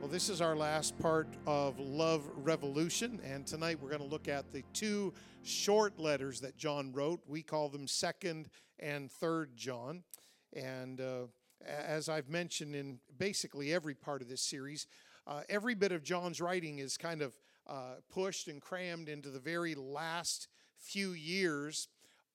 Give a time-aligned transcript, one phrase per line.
[0.00, 4.28] Well, this is our last part of Love Revolution, and tonight we're going to look
[4.28, 7.20] at the two short letters that John wrote.
[7.28, 10.04] We call them Second and Third John.
[10.54, 11.26] And uh,
[11.68, 14.86] as I've mentioned in basically every part of this series,
[15.26, 17.36] uh, every bit of John's writing is kind of
[17.66, 20.48] uh, pushed and crammed into the very last
[20.78, 21.88] few years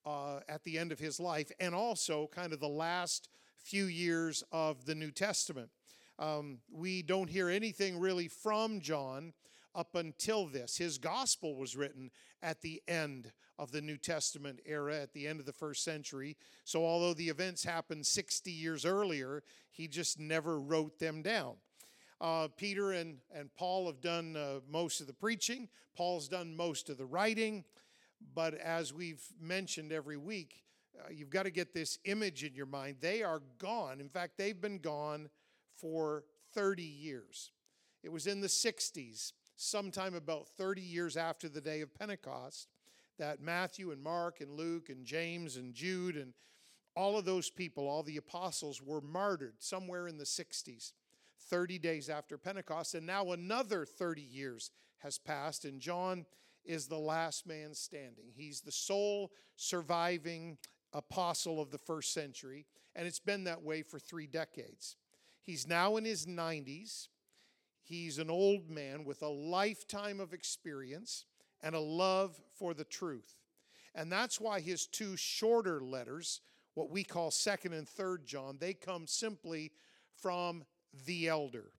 [0.05, 3.27] uh, at the end of his life, and also kind of the last
[3.57, 5.71] few years of the New Testament.
[6.17, 9.33] Um, we don't hear anything really from John
[9.73, 10.77] up until this.
[10.77, 12.11] His gospel was written
[12.41, 16.37] at the end of the New Testament era, at the end of the first century.
[16.63, 21.55] So, although the events happened 60 years earlier, he just never wrote them down.
[22.21, 26.89] Uh, Peter and, and Paul have done uh, most of the preaching, Paul's done most
[26.89, 27.65] of the writing.
[28.33, 30.63] But as we've mentioned every week,
[30.97, 32.97] uh, you've got to get this image in your mind.
[33.01, 33.99] They are gone.
[33.99, 35.29] In fact, they've been gone
[35.79, 37.51] for 30 years.
[38.03, 42.67] It was in the 60s, sometime about 30 years after the day of Pentecost,
[43.17, 46.33] that Matthew and Mark and Luke and James and Jude and
[46.95, 50.93] all of those people, all the apostles, were martyred somewhere in the 60s,
[51.49, 52.95] 30 days after Pentecost.
[52.95, 56.25] And now another 30 years has passed, and John
[56.63, 58.31] is the last man standing.
[58.35, 60.57] He's the sole surviving
[60.93, 64.95] apostle of the first century, and it's been that way for three decades.
[65.45, 67.09] He's now in his 90s.
[67.83, 71.25] He's an old man with a lifetime of experience
[71.61, 73.35] and a love for the truth.
[73.93, 76.41] And that's why his two shorter letters,
[76.73, 79.71] what we call 2nd and 3rd John, they come simply
[80.15, 80.65] from
[81.05, 81.71] the elder.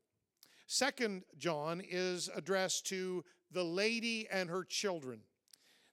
[0.69, 5.23] 2nd John is addressed to the lady and her children.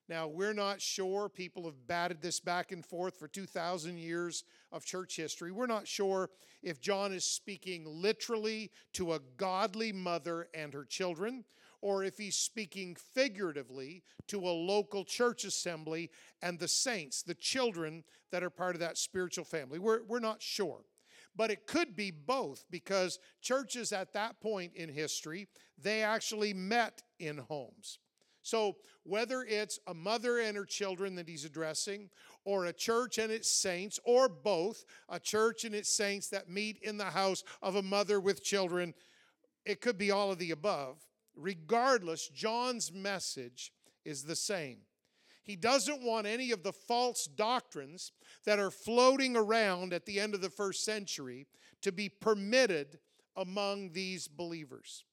[0.08, 1.28] Now, we're not sure.
[1.28, 5.52] People have batted this back and forth for 2,000 years of church history.
[5.52, 6.30] We're not sure
[6.62, 11.46] if John is speaking literally to a godly mother and her children,
[11.82, 16.10] or if he's speaking figuratively to a local church assembly
[16.42, 19.80] and the saints, the children that are part of that spiritual family.
[19.80, 20.82] We're, we're not sure.
[21.36, 25.48] But it could be both because churches at that point in history,
[25.82, 28.00] they actually met in homes.
[28.44, 32.10] So, whether it's a mother and her children that he's addressing,
[32.46, 36.78] or a church and its saints, or both, a church and its saints that meet
[36.82, 38.94] in the house of a mother with children,
[39.66, 40.98] it could be all of the above.
[41.36, 43.72] Regardless, John's message
[44.06, 44.80] is the same.
[45.44, 48.12] He doesn't want any of the false doctrines
[48.46, 51.48] that are floating around at the end of the first century
[51.82, 53.00] to be permitted
[53.36, 55.04] among these believers.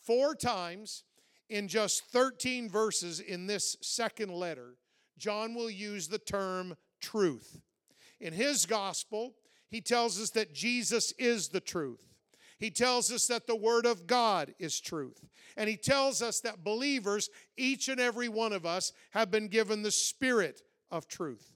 [0.00, 1.04] Four times
[1.48, 4.76] in just 13 verses in this second letter,
[5.20, 7.60] John will use the term truth.
[8.20, 9.34] In his gospel,
[9.68, 12.04] he tells us that Jesus is the truth.
[12.58, 15.24] He tells us that the Word of God is truth.
[15.56, 19.82] And he tells us that believers, each and every one of us, have been given
[19.82, 20.60] the Spirit
[20.90, 21.52] of truth.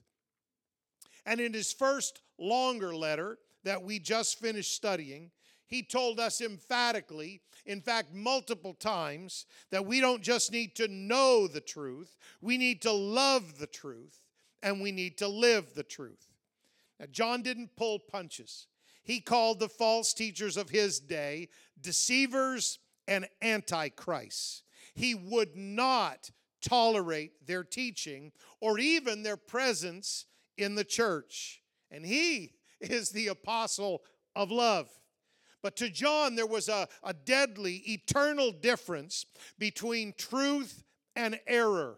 [1.25, 5.31] And in his first longer letter that we just finished studying,
[5.75, 11.47] he told us emphatically, in fact, multiple times, that we don't just need to know
[11.47, 14.21] the truth, we need to love the truth,
[14.63, 16.31] and we need to live the truth.
[16.97, 18.67] Now, John didn't pull punches.
[19.03, 21.49] He called the false teachers of his day
[21.81, 24.63] deceivers and antichrists.
[24.93, 26.31] He would not
[26.61, 28.31] tolerate their teaching
[28.61, 30.25] or even their presence
[30.57, 31.61] in the church.
[31.91, 34.03] And he is the apostle
[34.37, 34.87] of love.
[35.65, 39.25] But to John, there was a, a deadly, eternal difference
[39.57, 40.83] between truth
[41.15, 41.97] and error.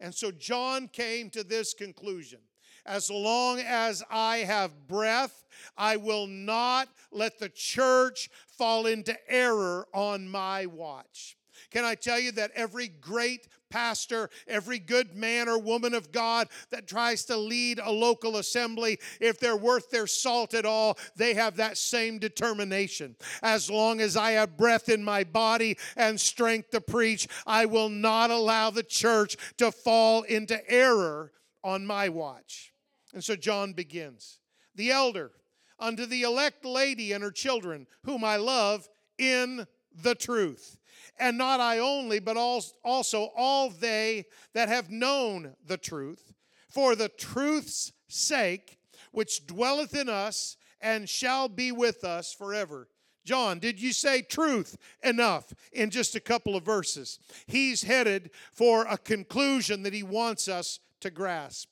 [0.00, 2.40] And so John came to this conclusion
[2.84, 5.46] as long as I have breath,
[5.78, 11.38] I will not let the church fall into error on my watch.
[11.70, 16.48] Can I tell you that every great pastor, every good man or woman of God
[16.70, 21.34] that tries to lead a local assembly, if they're worth their salt at all, they
[21.34, 23.16] have that same determination.
[23.42, 27.88] As long as I have breath in my body and strength to preach, I will
[27.88, 31.32] not allow the church to fall into error
[31.64, 32.72] on my watch.
[33.12, 34.38] And so John begins
[34.74, 35.32] The elder,
[35.78, 38.88] unto the elect lady and her children, whom I love
[39.18, 40.75] in the truth
[41.18, 46.32] and not I only, but also all they that have known the truth,
[46.68, 48.78] for the truth's sake,
[49.12, 52.88] which dwelleth in us and shall be with us forever.
[53.24, 57.18] John, did you say truth enough in just a couple of verses?
[57.46, 61.70] He's headed for a conclusion that he wants us to grasp.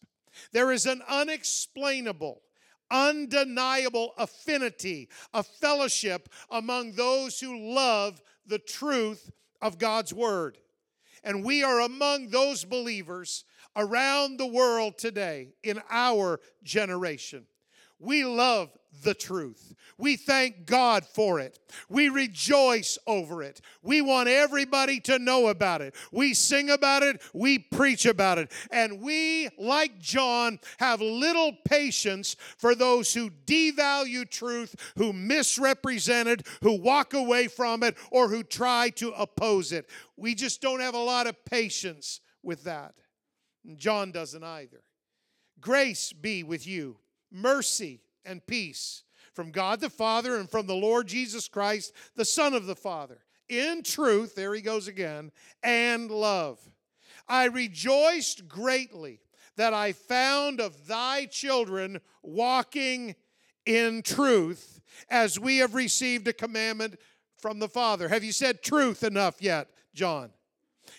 [0.53, 2.43] There is an unexplainable,
[2.91, 9.31] undeniable affinity, a fellowship among those who love the truth
[9.61, 10.59] of God's word.
[11.23, 13.45] And we are among those believers
[13.77, 17.47] around the world today in our generation.
[17.99, 18.71] We love
[19.03, 19.75] the truth.
[19.97, 21.59] We thank God for it.
[21.89, 23.61] We rejoice over it.
[23.83, 25.95] We want everybody to know about it.
[26.11, 27.23] We sing about it.
[27.33, 28.51] We preach about it.
[28.71, 36.47] And we, like John, have little patience for those who devalue truth, who misrepresent it,
[36.63, 39.89] who walk away from it, or who try to oppose it.
[40.17, 42.95] We just don't have a lot of patience with that.
[43.77, 44.83] John doesn't either.
[45.61, 46.99] Grace be with you,
[47.31, 49.03] mercy and peace
[49.35, 53.19] from God the Father and from the Lord Jesus Christ, the Son of the Father.
[53.49, 55.33] In truth, there he goes again,
[55.63, 56.59] and love.
[57.29, 59.21] I rejoiced greatly
[59.57, 63.15] that I found of thy children walking
[63.67, 66.99] in truth, as we have received a commandment
[67.39, 68.09] from the Father.
[68.09, 70.31] Have you said truth enough yet, John?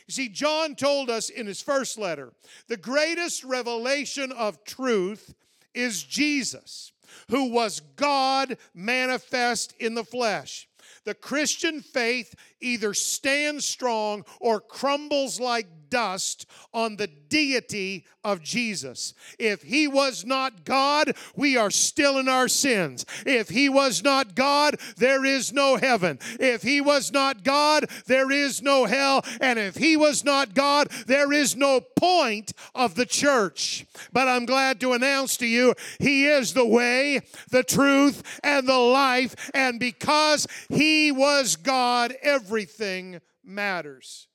[0.08, 2.34] You see, John told us in his first letter
[2.68, 5.34] the greatest revelation of truth
[5.74, 6.92] is Jesus
[7.30, 10.68] who was God manifest in the flesh.
[11.04, 19.14] The Christian faith either stands strong or crumbles like dust on the deity of Jesus.
[19.38, 23.06] If he was not God, we are still in our sins.
[23.26, 26.20] If he was not God, there is no heaven.
[26.40, 29.24] If he was not God, there is no hell.
[29.40, 33.86] And if he was not God, there is no point of the church.
[34.12, 37.22] But I'm glad to announce to you, he is the way,
[37.52, 39.52] the truth, and the life.
[39.54, 42.16] And because he was God,
[42.56, 44.30] everything matters.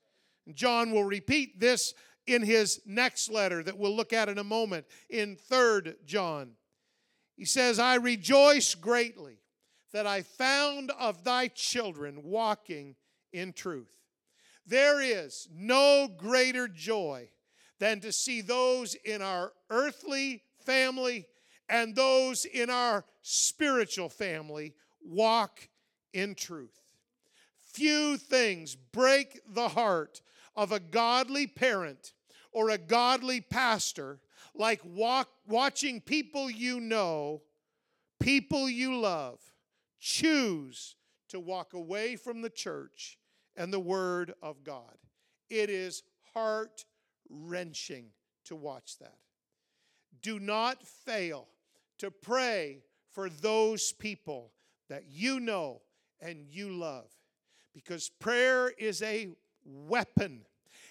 [0.53, 1.95] John will repeat this
[2.27, 6.51] in his next letter that we'll look at in a moment in 3rd John.
[7.35, 9.39] He says, I rejoice greatly
[9.95, 12.95] that I found of thy children walking
[13.33, 13.91] in truth.
[14.67, 17.31] There is no greater joy
[17.79, 21.27] than to see those in our earthly family
[21.71, 25.71] and those in our spiritual family walk
[26.13, 26.81] in truth.
[27.73, 30.23] Few things break the heart
[30.57, 32.15] of a godly parent
[32.53, 34.19] or a godly pastor
[34.55, 37.43] like walk, watching people you know,
[38.19, 39.39] people you love,
[40.01, 40.97] choose
[41.29, 43.19] to walk away from the church
[43.57, 44.97] and the Word of God.
[45.49, 46.03] It is
[46.35, 46.85] heart
[47.29, 48.07] wrenching
[48.47, 49.19] to watch that.
[50.23, 51.47] Do not fail
[51.99, 52.83] to pray
[53.13, 54.53] for those people
[54.89, 55.83] that you know
[56.21, 57.11] and you love
[57.75, 59.29] because prayer is a
[59.65, 60.43] weapon.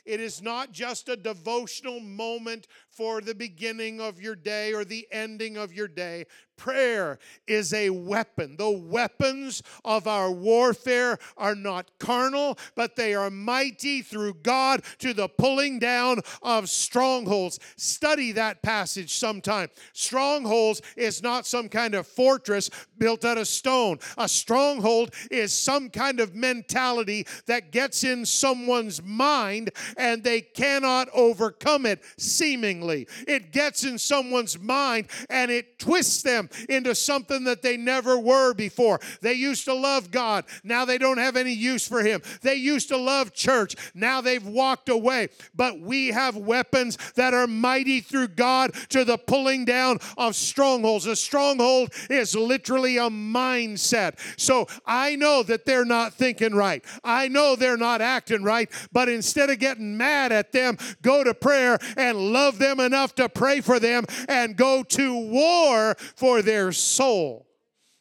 [0.06, 5.08] It is not just a devotional moment for the beginning of your day or the
[5.12, 6.26] ending of your day.
[6.60, 8.58] Prayer is a weapon.
[8.58, 15.14] The weapons of our warfare are not carnal, but they are mighty through God to
[15.14, 17.60] the pulling down of strongholds.
[17.78, 19.70] Study that passage sometime.
[19.94, 23.98] Strongholds is not some kind of fortress built out of stone.
[24.18, 31.08] A stronghold is some kind of mentality that gets in someone's mind and they cannot
[31.14, 33.08] overcome it, seemingly.
[33.30, 38.54] It gets in someone's mind and it twists them into something that they never were
[38.54, 39.00] before.
[39.22, 42.22] They used to love God, now they don't have any use for Him.
[42.42, 45.30] They used to love church, now they've walked away.
[45.56, 51.06] But we have weapons that are mighty through God to the pulling down of strongholds.
[51.06, 54.20] A stronghold is literally a mindset.
[54.40, 59.10] So I know that they're not thinking right, I know they're not acting right, but
[59.10, 63.62] instead of getting mad at them, go to prayer and love them enough to pray
[63.62, 67.48] for them and go to war for their soul.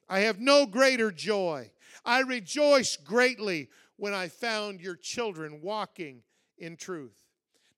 [0.09, 1.71] I have no greater joy.
[2.05, 6.23] I rejoice greatly when I found your children walking
[6.57, 7.17] in truth.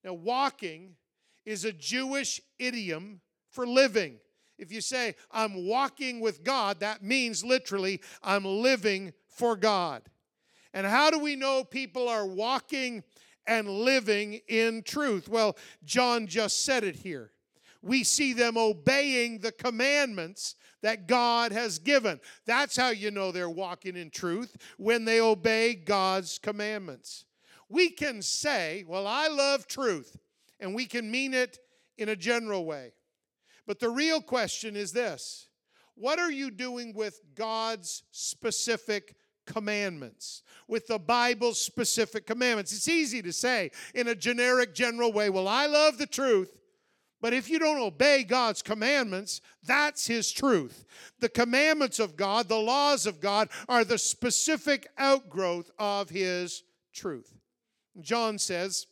[0.03, 0.95] Now, walking
[1.45, 4.19] is a Jewish idiom for living.
[4.57, 10.03] If you say, I'm walking with God, that means literally, I'm living for God.
[10.73, 13.03] And how do we know people are walking
[13.47, 15.27] and living in truth?
[15.27, 17.31] Well, John just said it here
[17.81, 22.19] we see them obeying the commandments that God has given.
[22.45, 27.25] That's how you know they're walking in truth when they obey God's commandments.
[27.69, 30.17] We can say, Well, I love truth,
[30.59, 31.59] and we can mean it
[31.97, 32.93] in a general way.
[33.65, 35.47] But the real question is this
[35.95, 42.73] What are you doing with God's specific commandments, with the Bible's specific commandments?
[42.73, 46.60] It's easy to say in a generic, general way, Well, I love the truth
[47.21, 50.85] But if you don't obey God's commandments, that's His truth.
[51.19, 56.63] The commandments of God, the laws of God, are the specific outgrowth of His
[56.93, 57.31] truth.
[58.01, 58.87] John says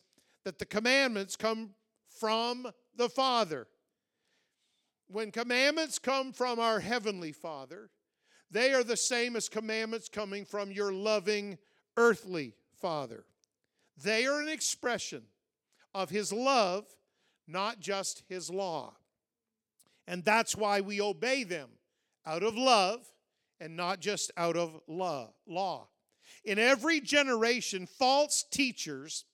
[0.45, 1.71] that the commandments come
[2.19, 3.67] from the Father.
[5.07, 7.89] When commandments come from our Heavenly Father,
[8.51, 11.57] they are the same as commandments coming from your loving
[11.97, 13.25] earthly Father.
[14.03, 15.23] They are an expression
[15.95, 16.85] of His love
[17.49, 18.93] not just his law.
[20.07, 21.69] And that's why we obey them
[22.25, 23.05] out of love
[23.59, 25.33] and not just out of law.
[25.47, 25.87] law.
[26.45, 29.25] In every generation, false teachers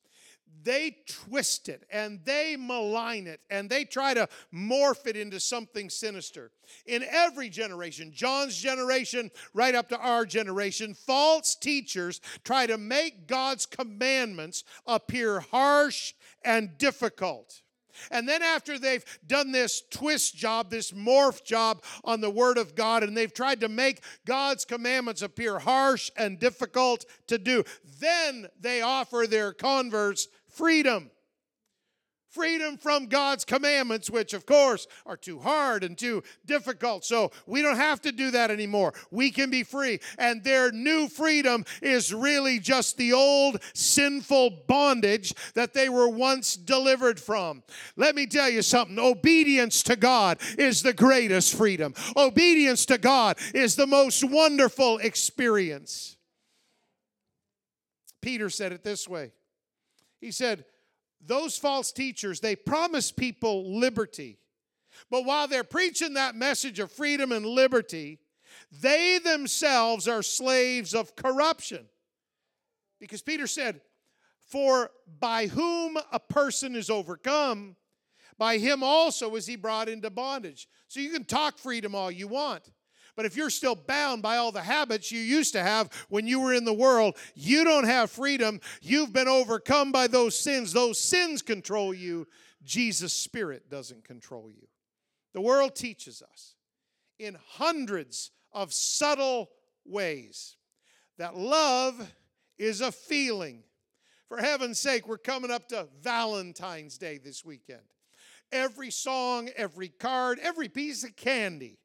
[0.63, 5.89] they twist it and they malign it and they try to morph it into something
[5.89, 6.51] sinister.
[6.85, 13.27] In every generation, John's generation, right up to our generation, false teachers try to make
[13.27, 17.61] God's commandments appear harsh and difficult.
[18.11, 22.75] And then, after they've done this twist job, this morph job on the Word of
[22.75, 27.63] God, and they've tried to make God's commandments appear harsh and difficult to do,
[27.99, 31.11] then they offer their converts freedom
[32.35, 37.05] freedom from God's commandments, which of course are too hard and too difficult.
[37.05, 38.93] So we don't have to do that anymore.
[39.09, 40.01] We can be free.
[40.19, 46.57] And their new freedom is really just the old sinful bondage that they were once
[46.57, 47.63] delivered from.
[47.95, 53.37] Let me tell you something obedience to God is the greatest freedom, obedience to God
[53.53, 56.17] is the most wonderful experience.
[58.21, 59.31] Peter said it this way.
[60.19, 60.65] He said,
[61.27, 64.37] those false teachers, they promise people liberty.
[65.09, 68.19] But while they're preaching that message of freedom and liberty,
[68.81, 71.85] they themselves are slaves of corruption.
[72.99, 73.81] Because Peter said,
[74.45, 77.75] For by whom a person is overcome,
[78.37, 80.67] by him also is he brought into bondage.
[80.87, 82.69] So you can talk freedom all you want.
[83.15, 86.41] But if you're still bound by all the habits you used to have when you
[86.41, 88.59] were in the world, you don't have freedom.
[88.81, 90.73] You've been overcome by those sins.
[90.73, 92.27] Those sins control you.
[92.63, 94.67] Jesus' Spirit doesn't control you.
[95.33, 96.55] The world teaches us
[97.19, 99.49] in hundreds of subtle
[99.85, 100.57] ways
[101.17, 102.13] that love
[102.57, 103.63] is a feeling.
[104.27, 107.81] For heaven's sake, we're coming up to Valentine's Day this weekend.
[108.51, 111.79] Every song, every card, every piece of candy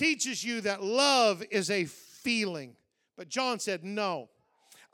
[0.00, 2.74] teaches you that love is a feeling.
[3.18, 4.30] But John said, No,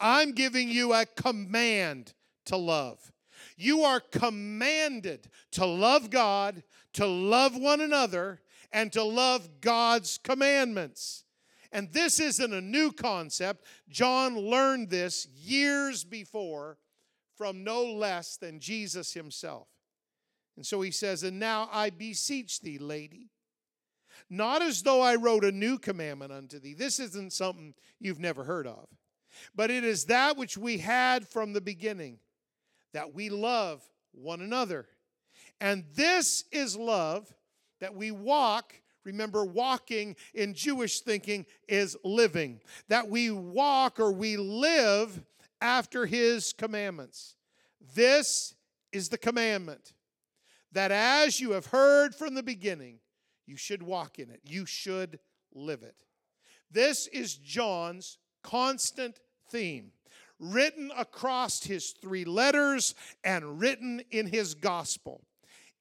[0.01, 2.13] I'm giving you a command
[2.47, 3.13] to love.
[3.57, 8.41] You are commanded to love God, to love one another,
[8.73, 11.25] and to love God's commandments.
[11.71, 13.65] And this isn't a new concept.
[13.89, 16.79] John learned this years before
[17.37, 19.69] from no less than Jesus himself.
[20.57, 23.31] And so he says, And now I beseech thee, lady,
[24.28, 26.75] not as though I wrote a new commandment unto thee.
[26.75, 28.87] This isn't something you've never heard of,
[29.54, 32.18] but it is that which we had from the beginning,
[32.92, 34.87] that we love one another.
[35.61, 37.33] And this is love
[37.80, 38.75] that we walk.
[39.04, 42.61] Remember, walking in Jewish thinking is living.
[42.88, 45.23] That we walk or we live
[45.61, 47.37] after his commandments.
[47.95, 48.54] This
[48.92, 49.92] is the commandment
[50.73, 52.99] that as you have heard from the beginning,
[53.47, 54.41] you should walk in it.
[54.45, 55.19] You should
[55.55, 55.95] live it.
[56.71, 59.93] This is John's constant theme,
[60.38, 65.23] written across his three letters and written in his gospel.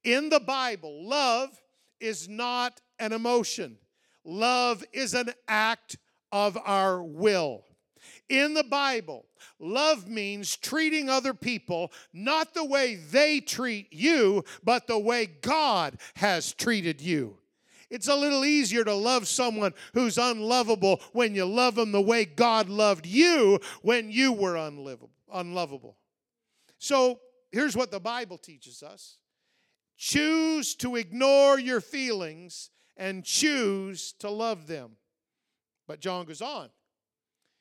[0.04, 1.60] In the Bible, love
[2.00, 3.78] is not an emotion,
[4.24, 5.98] love is an act
[6.32, 7.64] of our will.
[8.28, 9.26] In the Bible,
[9.58, 15.98] love means treating other people not the way they treat you, but the way God
[16.14, 17.38] has treated you.
[17.90, 22.24] It's a little easier to love someone who's unlovable when you love them the way
[22.24, 25.96] God loved you when you were unlovable.
[26.78, 27.20] So
[27.52, 29.18] here's what the Bible teaches us
[29.96, 34.92] choose to ignore your feelings and choose to love them.
[35.86, 36.68] But John goes on.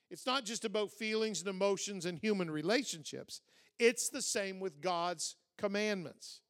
[0.09, 3.41] It's not just about feelings and emotions and human relationships,
[3.79, 6.41] it's the same with God's commandments.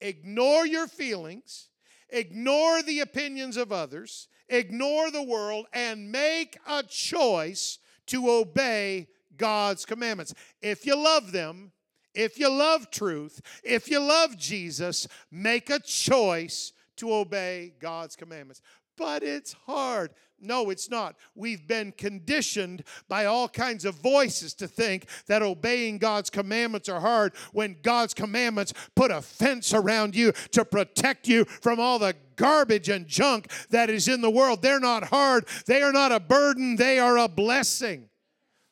[0.00, 1.69] Ignore your feelings
[2.12, 9.84] ignore the opinions of others, ignore the world, and make a choice to obey God's
[9.84, 10.34] commandments.
[10.60, 11.72] If you love them,
[12.14, 18.60] if you love truth, if you love Jesus, make a choice to obey God's commandments.
[18.96, 20.10] But it's hard.
[20.40, 21.16] No, it's not.
[21.34, 27.00] We've been conditioned by all kinds of voices to think that obeying God's commandments are
[27.00, 32.14] hard when God's commandments put a fence around you to protect you from all the
[32.36, 34.62] garbage and junk that is in the world.
[34.62, 38.08] They're not hard, they are not a burden, they are a blessing.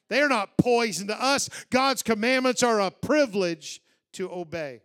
[0.08, 1.50] They are not poison to us.
[1.68, 3.82] God's commandments are a privilege
[4.14, 4.80] to obey.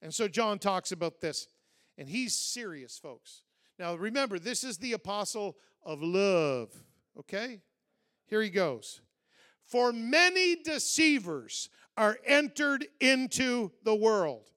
[0.00, 1.48] And so John talks about this,
[1.96, 3.42] and he's serious, folks.
[3.78, 6.70] Now remember, this is the apostle of love.
[7.18, 7.60] Okay?
[8.26, 9.00] Here he goes.
[9.64, 14.50] For many deceivers are entered into the world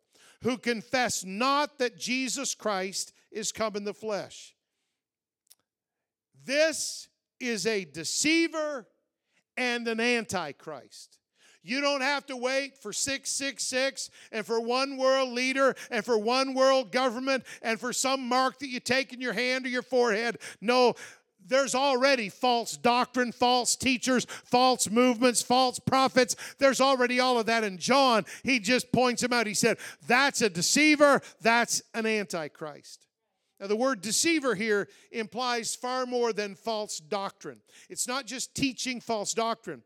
[0.43, 4.55] who confess not that Jesus Christ is come in the flesh.
[6.43, 7.07] This
[7.39, 8.87] is a deceiver
[9.57, 11.19] and an antichrist.
[11.63, 16.53] You don't have to wait for 666 and for one world leader and for one
[16.53, 20.39] world government and for some mark that you take in your hand or your forehead.
[20.59, 20.95] No,
[21.47, 26.35] there's already false doctrine, false teachers, false movements, false prophets.
[26.57, 27.63] There's already all of that.
[27.63, 29.47] And John, he just points them out.
[29.47, 29.77] He said,
[30.07, 33.05] That's a deceiver, that's an antichrist.
[33.59, 37.61] Now, the word deceiver here implies far more than false doctrine.
[37.89, 39.83] It's not just teaching false doctrine.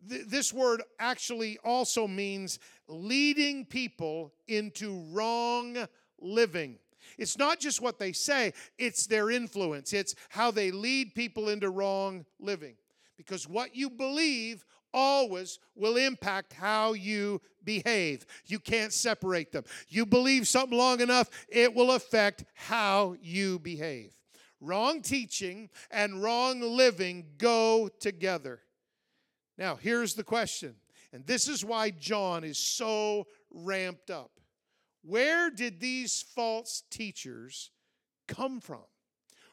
[0.00, 5.76] This word actually also means leading people into wrong
[6.20, 6.78] living.
[7.16, 9.92] It's not just what they say, it's their influence.
[9.92, 12.76] It's how they lead people into wrong living.
[13.16, 18.24] Because what you believe always will impact how you behave.
[18.46, 19.64] You can't separate them.
[19.88, 24.12] You believe something long enough, it will affect how you behave.
[24.60, 28.60] Wrong teaching and wrong living go together.
[29.58, 30.76] Now, here's the question,
[31.12, 34.30] and this is why John is so ramped up.
[35.02, 37.70] Where did these false teachers
[38.28, 38.84] come from?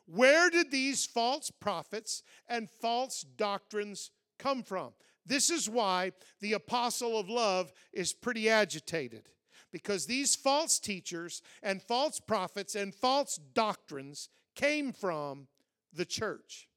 [0.05, 4.93] Where did these false prophets and false doctrines come from?
[5.25, 9.29] This is why the apostle of love is pretty agitated
[9.71, 15.47] because these false teachers and false prophets and false doctrines came from
[15.91, 16.67] the church.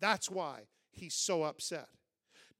[0.00, 0.62] That's why
[0.92, 1.88] he's so upset.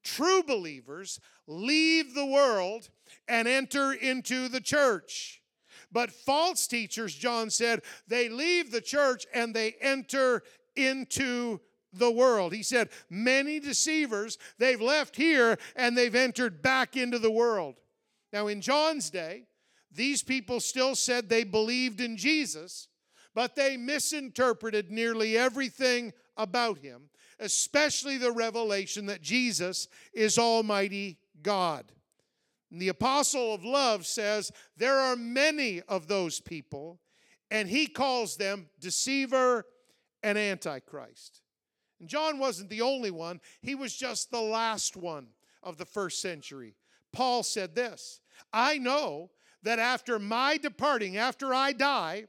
[0.06, 2.88] True believers leave the world
[3.26, 5.42] and enter into the church.
[5.90, 10.44] But false teachers, John said, they leave the church and they enter
[10.76, 11.60] into
[11.92, 12.52] the world.
[12.52, 17.74] He said, Many deceivers, they've left here and they've entered back into the world.
[18.32, 19.44] Now, in John's day,
[19.90, 22.86] these people still said they believed in Jesus,
[23.34, 31.84] but they misinterpreted nearly everything about him, especially the revelation that Jesus is Almighty God.
[32.70, 36.98] And the apostle of love says there are many of those people,
[37.50, 39.66] and he calls them deceiver
[40.22, 41.42] and antichrist.
[42.00, 45.28] And John wasn't the only one, he was just the last one
[45.62, 46.74] of the first century.
[47.12, 48.20] Paul said this
[48.52, 49.30] I know
[49.62, 52.26] that after my departing, after I die,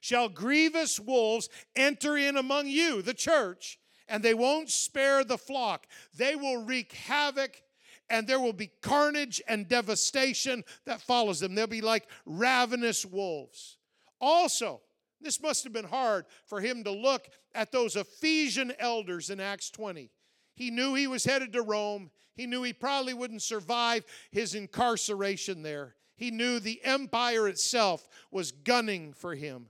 [0.00, 5.86] shall grievous wolves enter in among you, the church, and they won't spare the flock.
[6.16, 7.62] They will wreak havoc
[8.10, 11.54] and there will be carnage and devastation that follows them.
[11.54, 13.76] They'll be like ravenous wolves.
[14.20, 14.80] Also,
[15.20, 19.70] this must have been hard for him to look at those Ephesian elders in Acts
[19.70, 20.10] 20.
[20.54, 22.10] He knew he was headed to Rome.
[22.34, 25.96] He knew he probably wouldn't survive his incarceration there.
[26.16, 29.66] He knew the empire itself was gunning for him.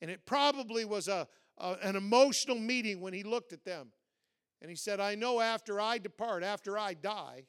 [0.00, 1.28] And it probably was a,
[1.60, 3.88] a, an emotional meeting when he looked at them.
[4.60, 7.44] And he said, I know after I depart, after I die,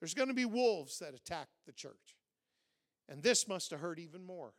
[0.00, 2.16] there's going to be wolves that attack the church.
[3.08, 4.52] And this must have hurt even more.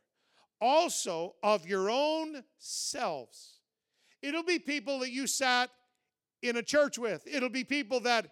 [0.60, 3.60] Also, of your own selves.
[4.22, 5.70] It'll be people that you sat
[6.42, 8.28] in a church with, it'll be people that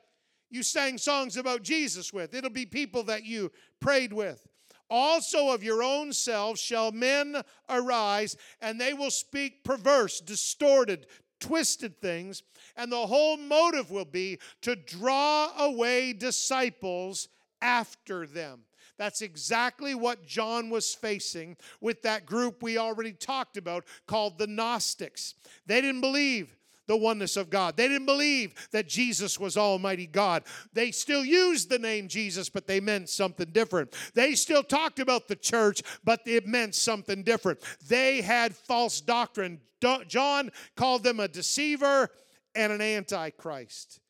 [0.50, 4.46] you sang songs about Jesus with, it'll be people that you prayed with.
[4.90, 11.06] Also, of your own selves shall men arise, and they will speak perverse, distorted,
[11.40, 12.42] twisted things,
[12.76, 17.28] and the whole motive will be to draw away disciples
[17.60, 18.60] after them.
[18.96, 24.46] That's exactly what John was facing with that group we already talked about called the
[24.46, 25.34] Gnostics.
[25.66, 27.76] They didn't believe the oneness of God.
[27.76, 30.44] They didn't believe that Jesus was Almighty God.
[30.72, 33.94] They still used the name Jesus, but they meant something different.
[34.14, 37.60] They still talked about the church, but it meant something different.
[37.88, 39.60] They had false doctrine.
[40.08, 42.10] John called them a deceiver
[42.54, 44.00] and an antichrist.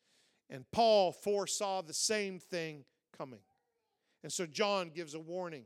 [0.50, 2.84] And Paul foresaw the same thing
[3.16, 3.40] coming.
[4.22, 5.64] And so John gives a warning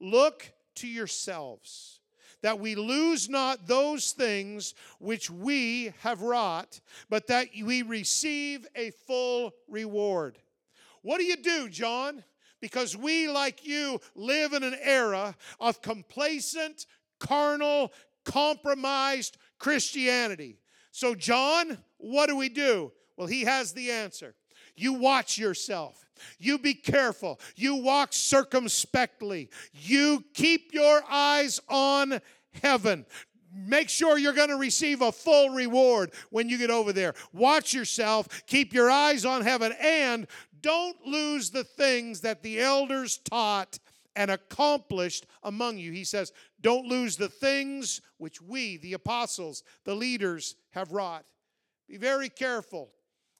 [0.00, 1.99] Look to yourselves
[2.42, 8.90] that we lose not those things which we have wrought, but that we receive a
[9.06, 10.38] full reward.
[11.02, 12.24] What do you do, John?
[12.60, 16.86] Because we, like you, live in an era of complacent,
[17.18, 17.92] carnal,
[18.24, 20.58] compromised Christianity.
[20.90, 22.92] So, John, what do we do?
[23.16, 24.34] Well, he has the answer.
[24.76, 26.04] You watch yourself.
[26.38, 27.40] You be careful.
[27.56, 29.50] You walk circumspectly.
[29.72, 32.20] You keep your eyes on
[32.62, 33.06] heaven.
[33.52, 37.14] Make sure you're going to receive a full reward when you get over there.
[37.32, 38.28] Watch yourself.
[38.46, 39.72] Keep your eyes on heaven.
[39.80, 40.28] And
[40.60, 43.78] don't lose the things that the elders taught
[44.14, 45.92] and accomplished among you.
[45.92, 51.24] He says, Don't lose the things which we, the apostles, the leaders, have wrought.
[51.88, 52.90] Be very careful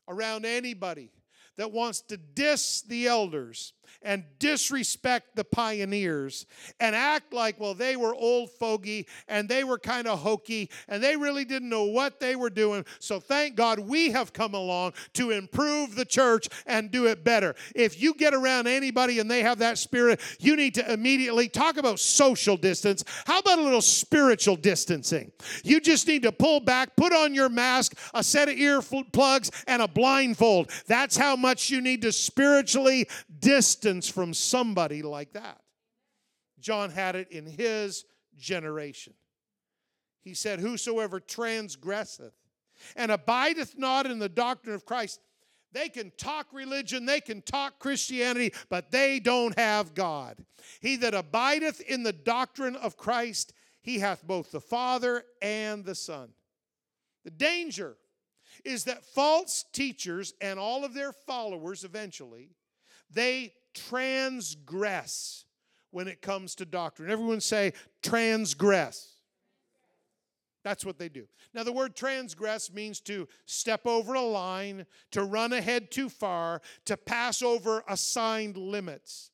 [0.09, 1.11] around anybody
[1.57, 3.73] that wants to diss the elders
[4.03, 6.47] and disrespect the pioneers
[6.79, 11.03] and act like, well, they were old fogey and they were kind of hokey and
[11.03, 12.85] they really didn't know what they were doing.
[12.99, 17.55] So thank God we have come along to improve the church and do it better.
[17.75, 21.77] If you get around anybody and they have that spirit, you need to immediately talk
[21.77, 23.05] about social distance.
[23.27, 25.33] How about a little spiritual distancing?
[25.65, 28.81] You just need to pull back, put on your mask, a set of ear
[29.13, 30.71] plugs, and a blindfold.
[30.87, 33.09] That's how much you need to spiritually
[33.41, 35.61] distance from somebody like that.
[36.61, 38.05] John had it in his
[38.37, 39.15] generation.
[40.23, 42.35] He said, Whosoever transgresseth
[42.97, 45.21] and abideth not in the doctrine of Christ,
[45.73, 50.45] they can talk religion, they can talk Christianity, but they don't have God.
[50.81, 55.95] He that abideth in the doctrine of Christ, he hath both the Father and the
[55.95, 56.31] Son.
[57.25, 57.97] The danger
[58.65, 62.51] is that false teachers and all of their followers eventually,
[63.13, 65.45] they transgress
[65.91, 67.11] when it comes to doctrine.
[67.11, 69.15] Everyone say, transgress.
[70.63, 71.27] That's what they do.
[71.55, 76.61] Now, the word transgress means to step over a line, to run ahead too far,
[76.85, 79.31] to pass over assigned limits.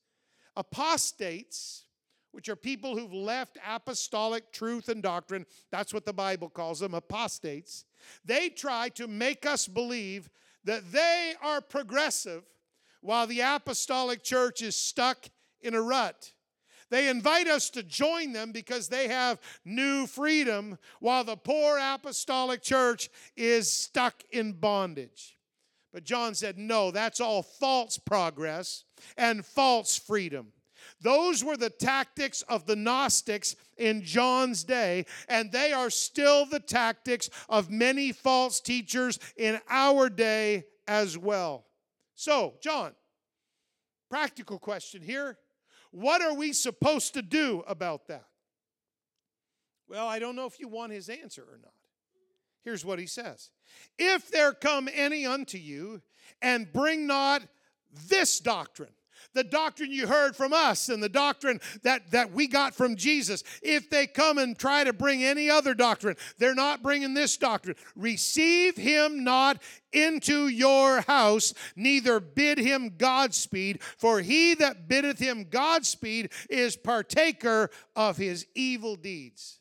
[0.56, 1.84] Apostates,
[2.30, 6.94] which are people who've left apostolic truth and doctrine, that's what the Bible calls them,
[6.94, 7.84] apostates,
[8.24, 10.30] they try to make us believe
[10.64, 12.44] that they are progressive
[13.06, 15.28] while the apostolic church is stuck
[15.60, 16.32] in a rut.
[16.90, 22.62] They invite us to join them because they have new freedom, while the poor apostolic
[22.62, 25.38] church is stuck in bondage.
[25.92, 28.84] But John said, no, that's all false progress
[29.16, 30.48] and false freedom.
[31.00, 36.60] Those were the tactics of the Gnostics in John's day, and they are still the
[36.60, 41.66] tactics of many false teachers in our day as well.
[42.16, 42.92] So, John,
[44.10, 45.38] practical question here.
[45.92, 48.24] What are we supposed to do about that?
[49.88, 51.72] Well, I don't know if you want his answer or not.
[52.64, 53.50] Here's what he says
[53.98, 56.02] If there come any unto you
[56.42, 57.42] and bring not
[58.08, 58.95] this doctrine,
[59.36, 63.44] the doctrine you heard from us and the doctrine that, that we got from Jesus,
[63.62, 67.76] if they come and try to bring any other doctrine, they're not bringing this doctrine.
[67.94, 75.44] Receive him not into your house, neither bid him Godspeed, for he that biddeth him
[75.48, 79.60] Godspeed is partaker of his evil deeds.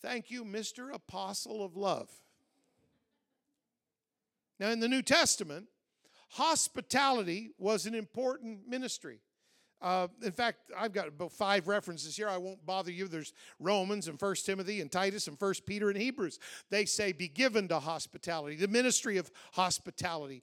[0.00, 0.92] Thank you, Mr.
[0.92, 2.08] Apostle of Love.
[4.60, 5.66] Now, in the New Testament,
[6.28, 9.20] hospitality was an important ministry.
[9.80, 12.28] Uh, in fact, I've got about five references here.
[12.28, 13.06] I won't bother you.
[13.06, 16.40] There's Romans and First Timothy and Titus and First Peter and Hebrews.
[16.70, 20.42] They say, be given to hospitality, the ministry of hospitality.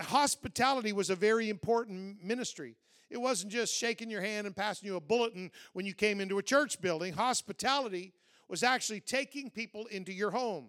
[0.00, 2.76] Hospitality was a very important ministry.
[3.10, 6.38] It wasn't just shaking your hand and passing you a bulletin when you came into
[6.38, 7.12] a church building.
[7.12, 8.14] Hospitality
[8.48, 10.68] was actually taking people into your home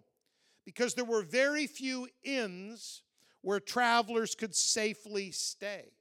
[0.65, 3.03] because there were very few inns
[3.45, 5.91] where travelers could safely stay.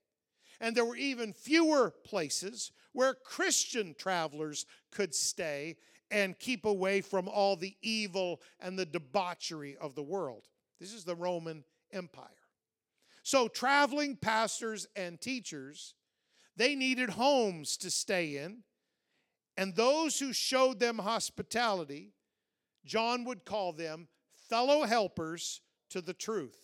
[0.63, 5.77] And there were even fewer places where Christian travelers could stay
[6.11, 10.49] and keep away from all the evil and the debauchery of the world.
[10.81, 12.25] This is the Roman Empire.
[13.23, 15.93] So, traveling pastors and teachers,
[16.57, 18.63] they needed homes to stay in.
[19.59, 22.15] And those who showed them hospitality,
[22.87, 24.09] John would call them
[24.49, 26.64] fellow helpers to the truth.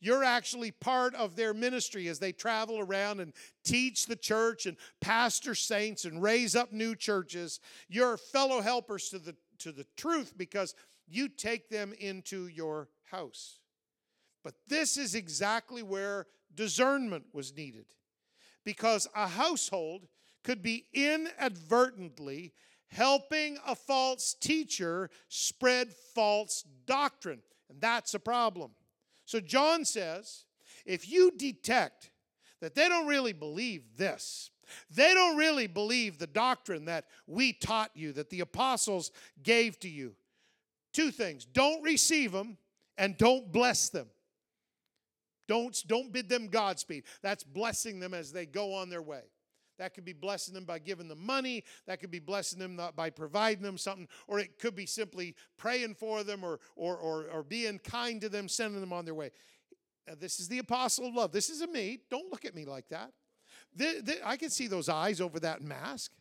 [0.00, 3.32] You're actually part of their ministry as they travel around and
[3.64, 7.60] teach the church and pastor saints and raise up new churches.
[7.88, 10.74] You're fellow helpers to the, to the truth because
[11.08, 13.58] you take them into your house.
[14.44, 17.86] But this is exactly where discernment was needed
[18.64, 20.06] because a household
[20.44, 22.52] could be inadvertently
[22.86, 27.40] helping a false teacher spread false doctrine.
[27.68, 28.70] And that's a problem.
[29.28, 30.46] So John says
[30.86, 32.10] if you detect
[32.62, 34.48] that they don't really believe this,
[34.90, 39.10] they don't really believe the doctrine that we taught you, that the apostles
[39.42, 40.14] gave to you.
[40.94, 42.56] Two things don't receive them
[42.96, 44.06] and don't bless them.
[45.46, 47.04] Don't, don't bid them Godspeed.
[47.20, 49.24] That's blessing them as they go on their way.
[49.78, 51.64] That could be blessing them by giving them money.
[51.86, 54.08] That could be blessing them by providing them something.
[54.26, 58.28] Or it could be simply praying for them or, or, or, or being kind to
[58.28, 59.30] them, sending them on their way.
[60.18, 61.32] This is the apostle of love.
[61.32, 62.00] This isn't me.
[62.10, 63.12] Don't look at me like that.
[63.76, 66.12] The, the, I can see those eyes over that mask.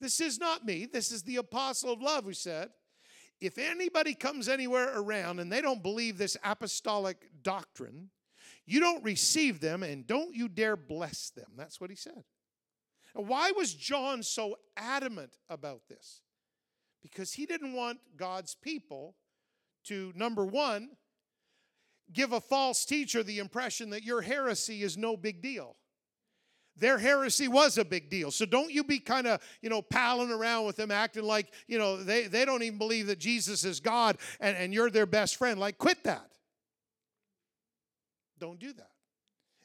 [0.00, 0.86] This is not me.
[0.86, 2.68] This is the apostle of love who said,
[3.40, 8.10] if anybody comes anywhere around and they don't believe this apostolic doctrine,
[8.66, 11.52] you don't receive them and don't you dare bless them.
[11.56, 12.24] That's what he said.
[13.14, 16.20] Now, why was John so adamant about this?
[17.02, 19.14] Because he didn't want God's people
[19.84, 20.90] to, number one,
[22.12, 25.76] give a false teacher the impression that your heresy is no big deal.
[26.78, 28.30] Their heresy was a big deal.
[28.30, 31.78] So don't you be kind of, you know, palling around with them, acting like, you
[31.78, 35.36] know, they, they don't even believe that Jesus is God and, and you're their best
[35.36, 35.58] friend.
[35.58, 36.35] Like, quit that.
[38.38, 38.90] Don't do that.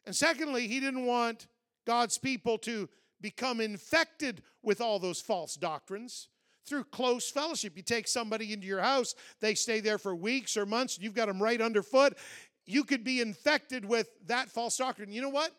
[0.05, 1.47] And secondly, he didn't want
[1.85, 6.27] God's people to become infected with all those false doctrines
[6.65, 7.75] through close fellowship.
[7.75, 11.15] You take somebody into your house, they stay there for weeks or months, and you've
[11.15, 12.17] got them right underfoot.
[12.65, 15.11] You could be infected with that false doctrine.
[15.11, 15.51] You know what?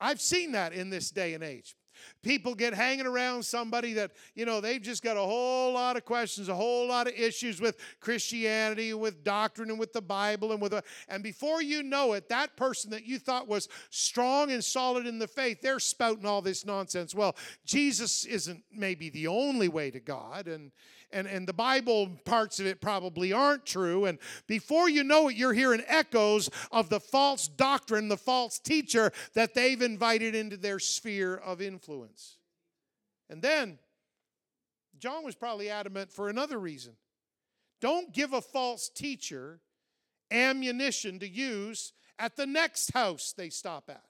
[0.00, 1.76] I've seen that in this day and age.
[2.22, 6.04] People get hanging around somebody that, you know, they've just got a whole lot of
[6.04, 10.52] questions, a whole lot of issues with Christianity, and with doctrine, and with the Bible,
[10.52, 14.50] and with a, and before you know it, that person that you thought was strong
[14.50, 17.14] and solid in the faith, they're spouting all this nonsense.
[17.14, 20.72] Well, Jesus isn't maybe the only way to God, and
[21.14, 24.04] and, and the Bible parts of it probably aren't true.
[24.04, 29.12] And before you know it, you're hearing echoes of the false doctrine, the false teacher
[29.34, 32.36] that they've invited into their sphere of influence.
[33.30, 33.78] And then,
[34.98, 36.92] John was probably adamant for another reason.
[37.80, 39.60] Don't give a false teacher
[40.30, 44.04] ammunition to use at the next house they stop at.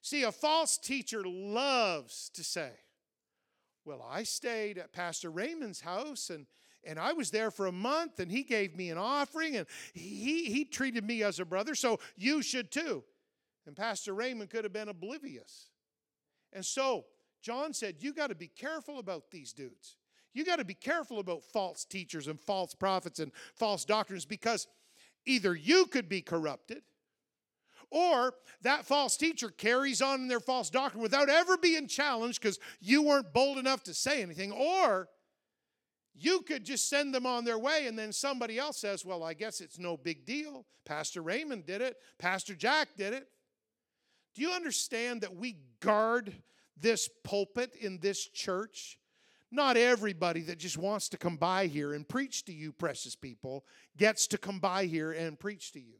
[0.00, 2.70] See, a false teacher loves to say,
[3.84, 6.46] well, I stayed at Pastor Raymond's house and
[6.86, 10.44] and I was there for a month and he gave me an offering and he
[10.44, 13.04] he treated me as a brother, so you should too.
[13.66, 15.70] And Pastor Raymond could have been oblivious.
[16.52, 17.06] And so
[17.42, 19.96] John said, You got to be careful about these dudes.
[20.32, 24.66] You got to be careful about false teachers and false prophets and false doctrines because
[25.26, 26.82] either you could be corrupted
[27.94, 32.58] or that false teacher carries on in their false doctrine without ever being challenged because
[32.80, 34.50] you weren't bold enough to say anything.
[34.50, 35.08] Or
[36.12, 39.32] you could just send them on their way, and then somebody else says, Well, I
[39.34, 40.66] guess it's no big deal.
[40.84, 43.28] Pastor Raymond did it, Pastor Jack did it.
[44.34, 46.32] Do you understand that we guard
[46.76, 48.98] this pulpit in this church?
[49.52, 53.64] Not everybody that just wants to come by here and preach to you, precious people,
[53.96, 55.94] gets to come by here and preach to you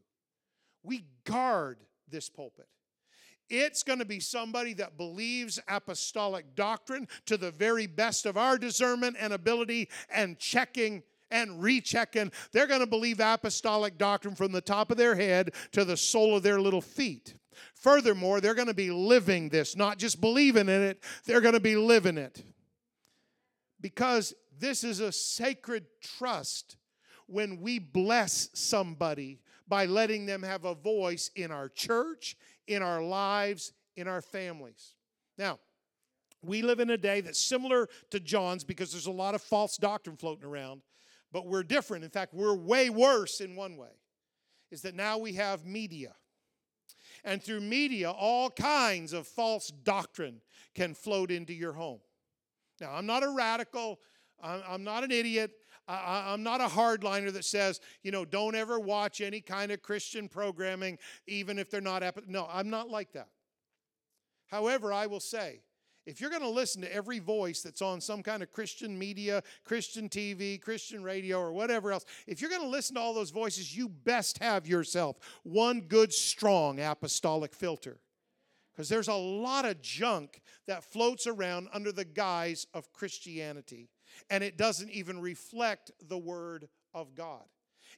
[0.85, 1.77] we guard
[2.09, 2.67] this pulpit.
[3.49, 8.57] It's going to be somebody that believes apostolic doctrine to the very best of our
[8.57, 12.31] discernment and ability and checking and rechecking.
[12.51, 16.35] They're going to believe apostolic doctrine from the top of their head to the sole
[16.35, 17.35] of their little feet.
[17.73, 21.59] Furthermore, they're going to be living this, not just believing in it, they're going to
[21.59, 22.43] be living it.
[23.79, 26.77] Because this is a sacred trust
[27.27, 32.35] when we bless somebody by letting them have a voice in our church,
[32.67, 34.95] in our lives, in our families.
[35.37, 35.59] Now,
[36.41, 39.77] we live in a day that's similar to John's because there's a lot of false
[39.77, 40.81] doctrine floating around,
[41.31, 42.03] but we're different.
[42.03, 43.89] In fact, we're way worse in one way
[44.71, 46.13] is that now we have media.
[47.23, 50.41] And through media, all kinds of false doctrine
[50.75, 51.99] can float into your home.
[52.79, 53.99] Now, I'm not a radical,
[54.43, 55.51] I'm not an idiot.
[55.87, 59.81] I, am not a hardliner that says, you know, don't ever watch any kind of
[59.81, 62.03] Christian programming, even if they're not.
[62.27, 63.29] no, I'm not like that.
[64.47, 65.61] However, I will say,
[66.05, 69.41] if you're going to listen to every voice that's on some kind of Christian media,
[69.63, 73.31] Christian TV, Christian radio, or whatever else, if you're going to listen to all those
[73.31, 77.99] voices, you best have yourself one good, strong apostolic filter.
[78.71, 83.89] Because there's a lot of junk that floats around under the guise of Christianity
[84.29, 87.43] and it doesn't even reflect the Word of God.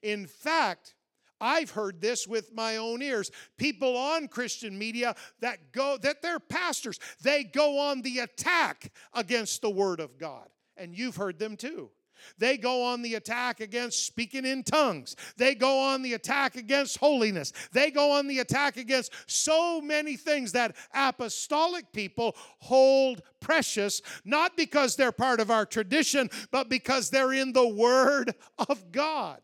[0.01, 0.95] In fact,
[1.39, 3.31] I've heard this with my own ears.
[3.57, 9.61] People on Christian media that go, that they're pastors, they go on the attack against
[9.61, 10.47] the Word of God.
[10.75, 11.91] And you've heard them too.
[12.37, 15.15] They go on the attack against speaking in tongues.
[15.37, 17.53] They go on the attack against holiness.
[17.71, 24.57] They go on the attack against so many things that apostolic people hold precious, not
[24.57, 28.33] because they're part of our tradition, but because they're in the Word
[28.69, 29.41] of God.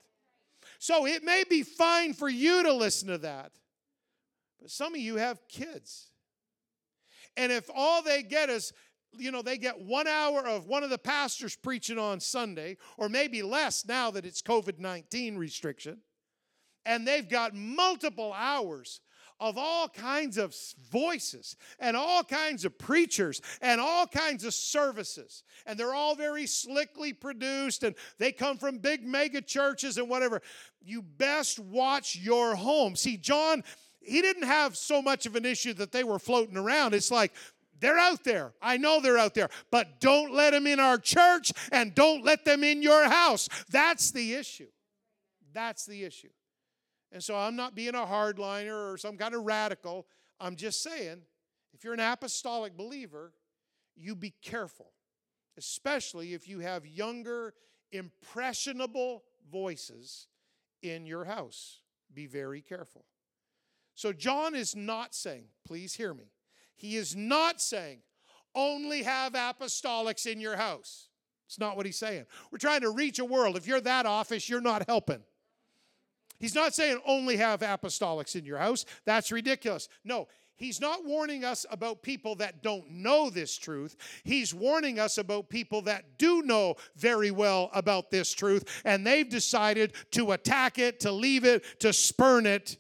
[0.80, 3.52] So it may be fine for you to listen to that,
[4.60, 6.08] but some of you have kids.
[7.38, 8.74] And if all they get is
[9.18, 13.10] you know, they get one hour of one of the pastors preaching on Sunday, or
[13.10, 16.00] maybe less now that it's COVID 19 restriction.
[16.86, 19.00] And they've got multiple hours
[19.40, 20.56] of all kinds of
[20.92, 25.44] voices and all kinds of preachers and all kinds of services.
[25.66, 30.42] And they're all very slickly produced and they come from big mega churches and whatever.
[30.82, 32.96] You best watch your home.
[32.96, 33.64] See, John
[34.04, 36.94] he didn't have so much of an issue that they were floating around.
[36.94, 37.34] It's like
[37.84, 38.54] they're out there.
[38.62, 39.50] I know they're out there.
[39.70, 43.50] But don't let them in our church and don't let them in your house.
[43.70, 44.70] That's the issue.
[45.52, 46.30] That's the issue.
[47.12, 50.08] And so I'm not being a hardliner or some kind of radical.
[50.40, 51.24] I'm just saying,
[51.74, 53.34] if you're an apostolic believer,
[53.98, 54.94] you be careful,
[55.58, 57.54] especially if you have younger,
[57.92, 60.28] impressionable voices
[60.82, 61.82] in your house.
[62.14, 63.04] Be very careful.
[63.94, 66.32] So, John is not saying, please hear me,
[66.76, 68.00] he is not saying,
[68.56, 71.10] only have apostolics in your house.
[71.48, 72.26] It's not what he's saying.
[72.52, 73.58] We're trying to reach a world.
[73.58, 75.22] If you're that office, you're not helping.
[76.40, 78.86] He's not saying only have apostolics in your house.
[79.06, 79.88] That's ridiculous.
[80.04, 83.96] No, he's not warning us about people that don't know this truth.
[84.24, 89.30] He's warning us about people that do know very well about this truth, and they've
[89.30, 92.78] decided to attack it, to leave it, to spurn it.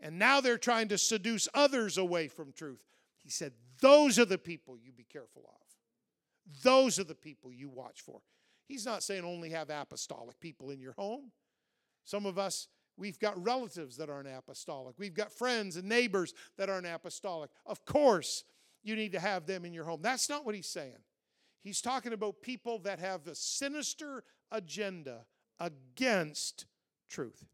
[0.00, 2.80] And now they're trying to seduce others away from truth.
[3.24, 6.62] He said, Those are the people you be careful of.
[6.62, 8.20] Those are the people you watch for.
[8.68, 11.32] He's not saying only have apostolic people in your home.
[12.04, 14.94] Some of us, we've got relatives that aren't apostolic.
[14.98, 17.50] We've got friends and neighbors that aren't apostolic.
[17.66, 18.44] Of course,
[18.82, 20.00] you need to have them in your home.
[20.02, 20.98] That's not what he's saying.
[21.62, 25.24] He's talking about people that have a sinister agenda
[25.58, 26.66] against
[27.08, 27.46] truth.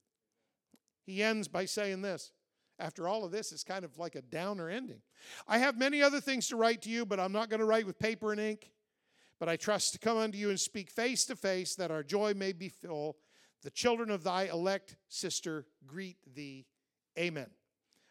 [1.07, 2.33] He ends by saying this
[2.81, 5.03] after all of this, it's kind of like a downer ending.
[5.47, 7.87] I have many other things to write to you, but I'm not going to write
[7.87, 8.71] with paper and ink.
[9.39, 12.35] But I trust to come unto you and speak face to face, that our joy
[12.35, 13.17] may be full.
[13.63, 16.67] The children of thy elect sister greet thee.
[17.19, 17.49] Amen.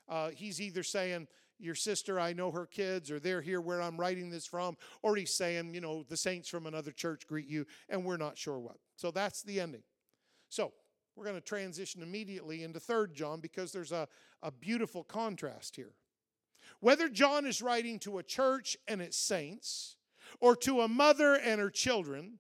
[0.08, 1.28] Uh, he's either saying,
[1.60, 5.16] Your sister, I know her kids, or they're here where I'm writing this from, or
[5.16, 8.60] he's saying, You know, the saints from another church greet you, and we're not sure
[8.60, 8.78] what.
[8.96, 9.84] So that's the ending.
[10.50, 10.74] So
[11.20, 14.08] we're going to transition immediately into 3rd John because there's a,
[14.42, 15.92] a beautiful contrast here.
[16.80, 19.98] Whether John is writing to a church and its saints
[20.40, 22.40] or to a mother and her children,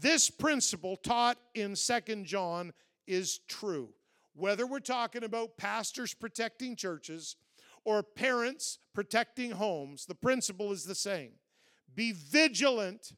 [0.00, 2.72] this principle taught in 2nd John
[3.08, 3.88] is true.
[4.34, 7.34] Whether we're talking about pastors protecting churches
[7.84, 11.32] or parents protecting homes, the principle is the same.
[11.92, 13.14] Be vigilant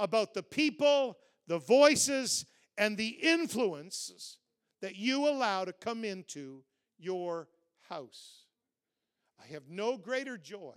[0.00, 2.44] about the people, the voices,
[2.76, 4.38] and the influences
[4.80, 6.64] that you allow to come into
[6.98, 7.48] your
[7.88, 8.46] house.
[9.42, 10.74] I have no greater joy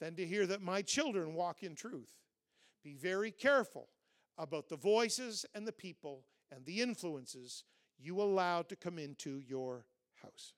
[0.00, 2.12] than to hear that my children walk in truth.
[2.84, 3.88] Be very careful
[4.36, 7.64] about the voices and the people and the influences
[7.98, 9.84] you allow to come into your
[10.22, 10.54] house.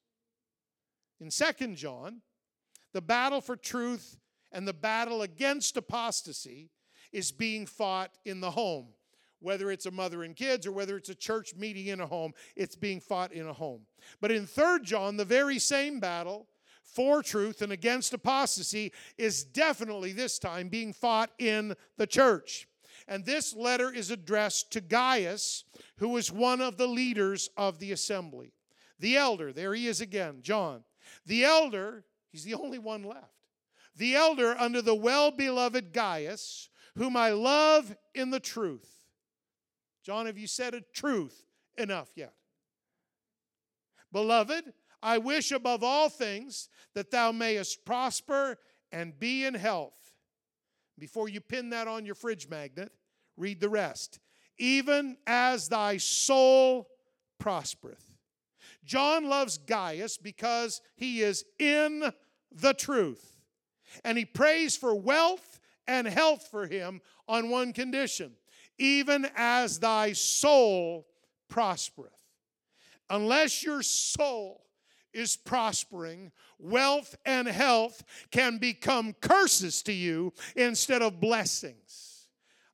[1.21, 2.21] In Second John,
[2.93, 4.19] the battle for truth
[4.53, 6.71] and the battle against apostasy
[7.13, 8.89] is being fought in the home
[9.41, 12.33] whether it's a mother and kids or whether it's a church meeting in a home,
[12.57, 13.83] it's being fought in a home.
[14.21, 16.47] But in 3rd John, the very same battle
[16.83, 22.69] for truth and against apostasy is definitely this time being fought in the church.
[23.09, 25.65] And this letter is addressed to Gaius,
[25.99, 28.53] who was one of the leaders of the assembly.
[28.99, 30.85] The elder, there he is again, John.
[31.27, 33.27] The elder, he's the only one left.
[33.97, 39.00] The elder under the well beloved Gaius, whom I love in the truth
[40.03, 41.45] John, have you said a truth
[41.77, 42.35] enough yet?
[44.13, 48.59] Beloved, I wish above all things that thou mayest prosper
[48.93, 49.95] and be in health.
[50.99, 52.93] Before you pin that on your fridge magnet,
[53.37, 54.19] read the rest.
[54.59, 56.89] Even as thy soul
[57.39, 58.05] prospereth.
[58.85, 62.13] John loves Gaius because he is in
[62.53, 63.41] the truth.
[64.05, 68.33] And he prays for wealth and health for him on one condition
[68.81, 71.07] even as thy soul
[71.49, 72.13] prospereth.
[73.13, 74.65] unless your soul
[75.13, 82.10] is prospering, wealth and health can become curses to you instead of blessings.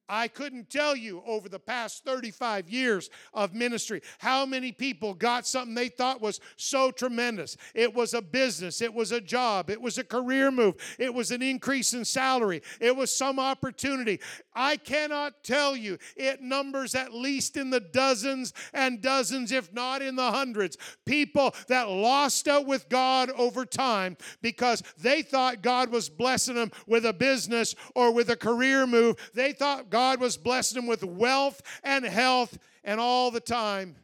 [0.09, 5.47] I couldn't tell you over the past 35 years of ministry how many people got
[5.47, 7.57] something they thought was so tremendous.
[7.75, 11.31] It was a business, it was a job, it was a career move, it was
[11.31, 14.21] an increase in salary, it was some opportunity.
[14.55, 20.03] I cannot tell you, it numbers at least in the dozens and dozens, if not
[20.03, 20.79] in the hundreds.
[21.05, 26.73] People that lost out with God over time because they thought God was blessing them
[26.87, 29.17] with a business or with a career move.
[29.35, 33.97] They thought God was blessing them with wealth and health, and all the time,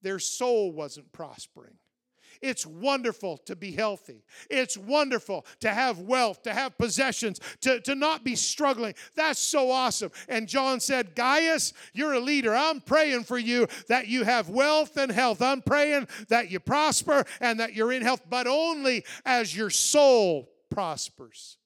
[0.00, 1.74] their soul wasn't prospering.
[2.40, 4.22] It's wonderful to be healthy.
[4.48, 8.94] It's wonderful to have wealth, to have possessions, to, to not be struggling.
[9.16, 10.12] That's so awesome.
[10.28, 12.54] And John said, Gaius, you're a leader.
[12.54, 15.42] I'm praying for you that you have wealth and health.
[15.42, 20.48] I'm praying that you prosper and that you're in health, but only as your soul
[20.70, 21.58] prospers.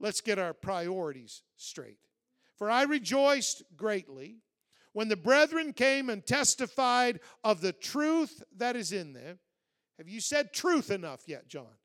[0.00, 1.98] Let's get our priorities straight.
[2.56, 4.38] For I rejoiced greatly
[4.92, 9.38] when the brethren came and testified of the truth that is in them.
[9.98, 11.76] Have you said truth enough yet, John?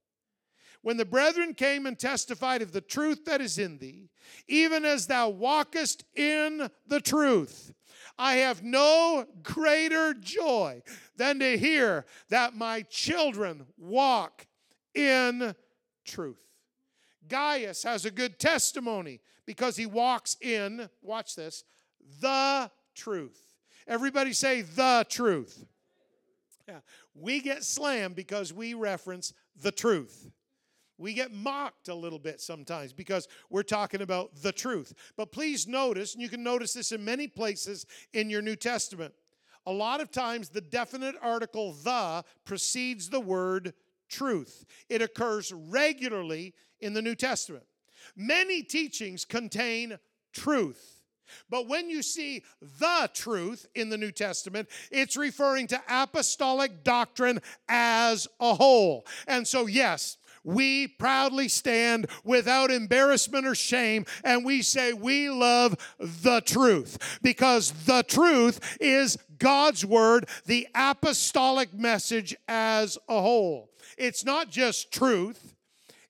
[0.82, 4.10] When the brethren came and testified of the truth that is in thee,
[4.48, 7.74] even as thou walkest in the truth,
[8.18, 10.82] I have no greater joy
[11.18, 14.48] than to hear that my children walk
[14.96, 15.56] in
[16.06, 16.40] truth.
[17.28, 21.64] Gaius has a good testimony because he walks in, watch this,
[22.22, 23.40] the truth.
[23.88, 25.66] Everybody say the truth.
[26.68, 26.80] Yeah.
[27.16, 30.32] We get slammed because we reference the truth.
[30.98, 34.94] We get mocked a little bit sometimes because we're talking about the truth.
[35.18, 39.14] But please notice, and you can notice this in many places in your New Testament,
[39.66, 43.74] a lot of times the definite article the precedes the word
[44.10, 44.66] truth.
[44.90, 47.64] It occurs regularly in the New Testament.
[48.16, 49.98] Many teachings contain
[50.34, 51.02] truth.
[51.50, 57.40] But when you see the truth in the New Testament, it's referring to apostolic doctrine
[57.70, 59.06] as a whole.
[59.28, 65.78] And so, yes, we proudly stand without embarrassment or shame and we say we love
[66.00, 73.70] the truth because the truth is God's word, the apostolic message as a whole.
[73.98, 75.54] It's not just truth,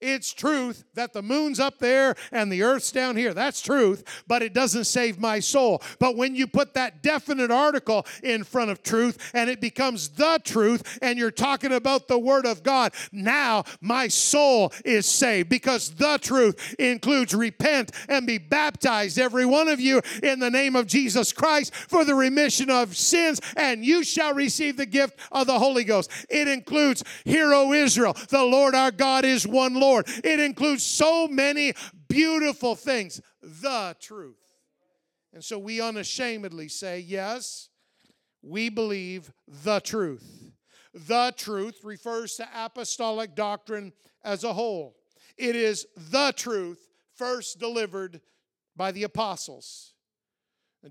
[0.01, 3.33] it's truth that the moon's up there and the earth's down here.
[3.33, 5.81] That's truth, but it doesn't save my soul.
[5.99, 10.39] But when you put that definite article in front of truth and it becomes the
[10.43, 15.91] truth and you're talking about the Word of God, now my soul is saved because
[15.91, 20.87] the truth includes repent and be baptized, every one of you, in the name of
[20.87, 25.59] Jesus Christ for the remission of sins, and you shall receive the gift of the
[25.59, 26.09] Holy Ghost.
[26.29, 29.90] It includes, Hear, O Israel, the Lord our God is one Lord.
[29.91, 30.07] Lord.
[30.23, 31.73] It includes so many
[32.07, 33.21] beautiful things.
[33.41, 34.37] The truth.
[35.33, 37.69] And so we unashamedly say, yes,
[38.41, 40.51] we believe the truth.
[40.93, 44.95] The truth refers to apostolic doctrine as a whole.
[45.37, 48.21] It is the truth first delivered
[48.75, 49.93] by the apostles.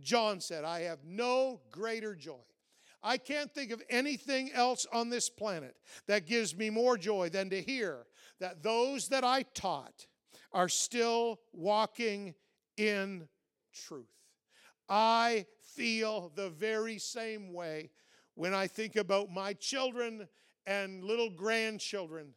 [0.03, 2.41] John said, I have no greater joy.
[3.03, 5.75] I can't think of anything else on this planet
[6.07, 8.07] that gives me more joy than to hear
[8.41, 10.07] that those that I taught
[10.53, 12.35] are still walking
[12.77, 13.29] in
[13.73, 14.07] truth.
[14.89, 17.91] I feel the very same way
[18.35, 20.27] when I think about my children
[20.67, 22.35] and little grandchildren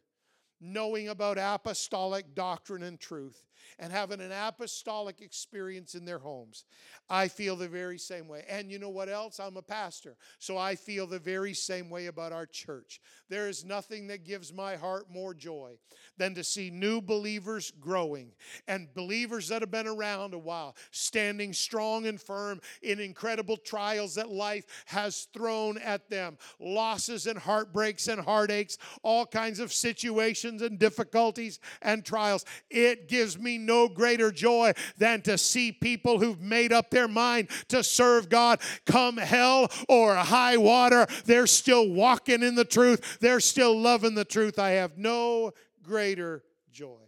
[0.60, 3.44] knowing about apostolic doctrine and truth
[3.78, 6.64] and having an apostolic experience in their homes.
[7.08, 8.44] I feel the very same way.
[8.48, 9.40] And you know what else?
[9.40, 13.00] I'm a pastor, so I feel the very same way about our church.
[13.28, 15.72] There is nothing that gives my heart more joy
[16.16, 18.32] than to see new believers growing
[18.68, 24.14] and believers that have been around a while standing strong and firm in incredible trials
[24.14, 30.62] that life has thrown at them losses and heartbreaks and heartaches, all kinds of situations
[30.62, 32.44] and difficulties and trials.
[32.70, 37.48] It gives me no greater joy than to see people who've made up their mind
[37.68, 41.06] to serve God come hell or high water.
[41.24, 44.58] They're still walking in the truth, they're still loving the truth.
[44.58, 45.52] I have no
[45.82, 46.42] greater
[46.72, 47.00] joy.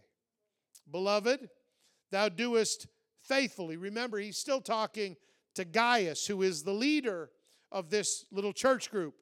[0.89, 1.49] Beloved,
[2.11, 2.87] thou doest
[3.21, 3.77] faithfully.
[3.77, 5.15] Remember, he's still talking
[5.55, 7.29] to Gaius, who is the leader
[7.71, 9.15] of this little church group.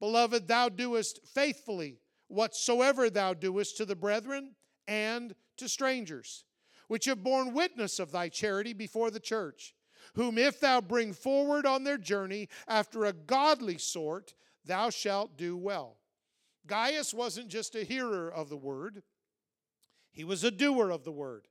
[0.00, 4.54] Beloved, thou doest faithfully whatsoever thou doest to the brethren
[4.86, 6.44] and to strangers,
[6.88, 9.74] which have borne witness of thy charity before the church,
[10.14, 14.34] whom if thou bring forward on their journey after a godly sort,
[14.64, 15.98] thou shalt do well.
[16.66, 19.02] Gaius wasn't just a hearer of the word,
[20.12, 21.46] he was a doer of the word.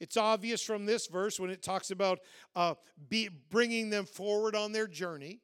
[0.00, 2.18] It's obvious from this verse when it talks about
[2.54, 2.74] uh,
[3.08, 5.40] be, bringing them forward on their journey.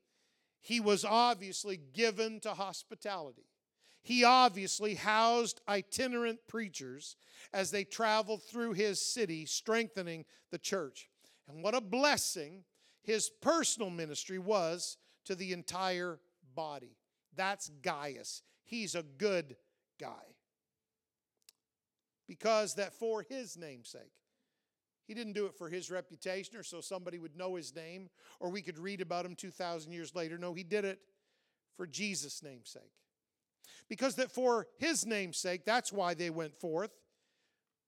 [0.60, 3.46] He was obviously given to hospitality.
[4.02, 7.16] He obviously housed itinerant preachers
[7.52, 11.08] as they traveled through his city, strengthening the church.
[11.48, 12.64] And what a blessing
[13.02, 16.18] his personal ministry was to the entire
[16.54, 16.96] body.
[17.36, 18.42] That's Gaius.
[18.64, 19.56] He's a good
[20.00, 20.36] guy.
[22.26, 24.12] Because that for his namesake.
[25.06, 28.48] He didn't do it for his reputation or so somebody would know his name or
[28.48, 30.38] we could read about him 2,000 years later.
[30.38, 31.00] No, he did it
[31.76, 32.92] for Jesus' namesake.
[33.88, 36.90] Because that for his name's sake, that's why they went forth.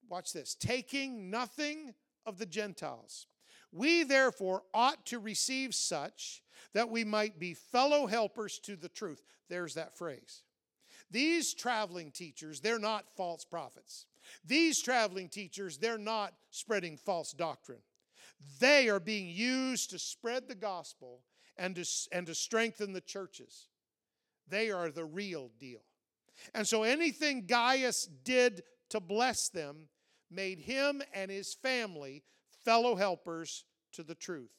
[0.09, 1.95] Watch this taking nothing
[2.26, 3.26] of the Gentiles.
[3.72, 6.43] We therefore ought to receive such
[6.74, 9.22] that we might be fellow helpers to the truth.
[9.49, 10.43] There's that phrase.
[11.11, 14.07] These traveling teachers, they're not false prophets.
[14.45, 17.83] These traveling teachers, they're not spreading false doctrine.
[18.61, 21.22] They are being used to spread the gospel
[21.57, 23.68] and to, and to strengthen the churches.
[24.49, 25.82] They are the real deal.
[26.55, 29.88] And so anything Gaius did to bless them
[30.30, 32.22] made him and his family
[32.64, 34.53] fellow helpers to the truth.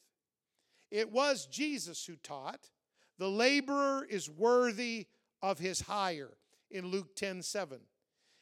[0.90, 2.70] It was Jesus who taught,
[3.18, 5.06] the laborer is worthy
[5.42, 6.36] of his hire
[6.70, 7.80] in Luke 10 7.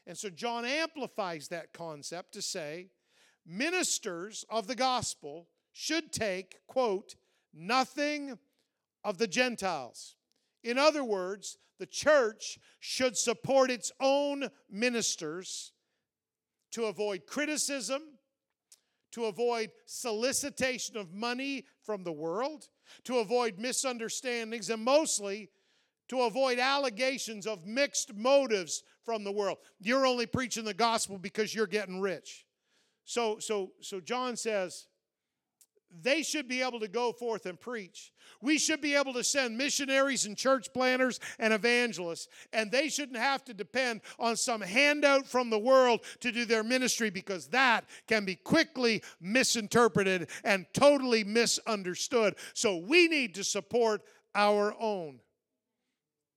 [0.06, 2.88] And so John amplifies that concept to say
[3.46, 7.14] ministers of the gospel should take, quote,
[7.54, 8.38] nothing
[9.04, 10.16] of the Gentiles.
[10.62, 15.72] In other words, the church should support its own ministers
[16.72, 18.02] to avoid criticism,
[19.12, 22.68] to avoid solicitation of money from the world,
[23.04, 25.50] to avoid misunderstandings, and mostly
[26.08, 29.58] to avoid allegations of mixed motives from the world.
[29.80, 32.46] You're only preaching the gospel because you're getting rich.
[33.04, 34.86] So, so, so John says,
[36.00, 38.12] they should be able to go forth and preach.
[38.40, 43.18] We should be able to send missionaries and church planners and evangelists, and they shouldn't
[43.18, 47.84] have to depend on some handout from the world to do their ministry because that
[48.06, 52.36] can be quickly misinterpreted and totally misunderstood.
[52.54, 54.02] So we need to support
[54.34, 55.20] our own.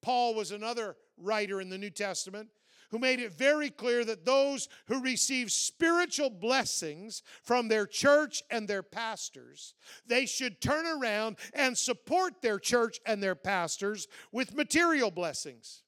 [0.01, 2.49] Paul was another writer in the New Testament
[2.96, 8.70] who made it very clear that those who receive spiritual blessings from their church and
[8.70, 9.74] their pastors,
[10.08, 15.84] they should turn around and support their church and their pastors with material blessings.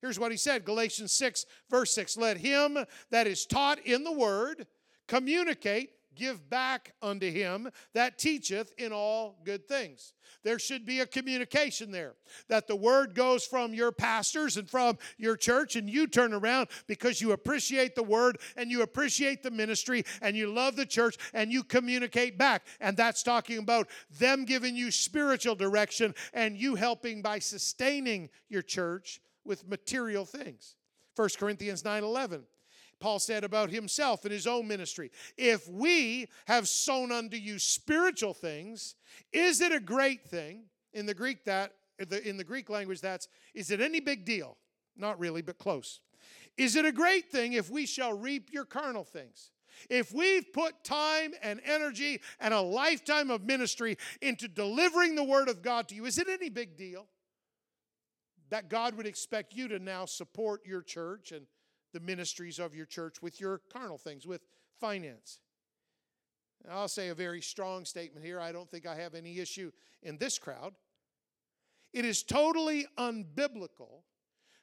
[0.00, 2.78] Here's what he said Galatians 6, verse 6 Let him
[3.10, 4.68] that is taught in the word
[5.08, 10.12] communicate give back unto him that teacheth in all good things.
[10.42, 12.14] There should be a communication there
[12.48, 16.68] that the word goes from your pastors and from your church, and you turn around
[16.86, 21.16] because you appreciate the word and you appreciate the ministry and you love the church
[21.34, 22.66] and you communicate back.
[22.80, 23.88] And that's talking about
[24.18, 30.76] them giving you spiritual direction and you helping by sustaining your church with material things.
[31.16, 32.44] 1 Corinthians 9 11.
[33.00, 35.10] Paul said about himself in his own ministry.
[35.36, 38.94] If we have sown unto you spiritual things,
[39.32, 40.64] is it a great thing?
[40.92, 44.56] In the Greek, that in the Greek language, that's is it any big deal?
[44.96, 46.00] Not really, but close.
[46.56, 49.50] Is it a great thing if we shall reap your carnal things?
[49.88, 55.48] If we've put time and energy and a lifetime of ministry into delivering the word
[55.48, 57.06] of God to you, is it any big deal
[58.50, 61.46] that God would expect you to now support your church and
[61.92, 64.42] the ministries of your church with your carnal things, with
[64.78, 65.40] finance.
[66.70, 68.38] I'll say a very strong statement here.
[68.38, 69.72] I don't think I have any issue
[70.02, 70.74] in this crowd.
[71.92, 74.02] It is totally unbiblical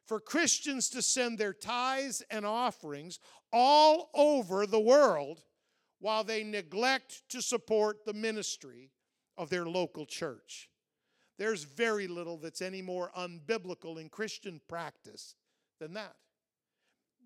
[0.05, 3.19] for Christians to send their tithes and offerings
[3.51, 5.41] all over the world
[5.99, 8.91] while they neglect to support the ministry
[9.37, 10.69] of their local church.
[11.37, 15.35] There's very little that's any more unbiblical in Christian practice
[15.79, 16.15] than that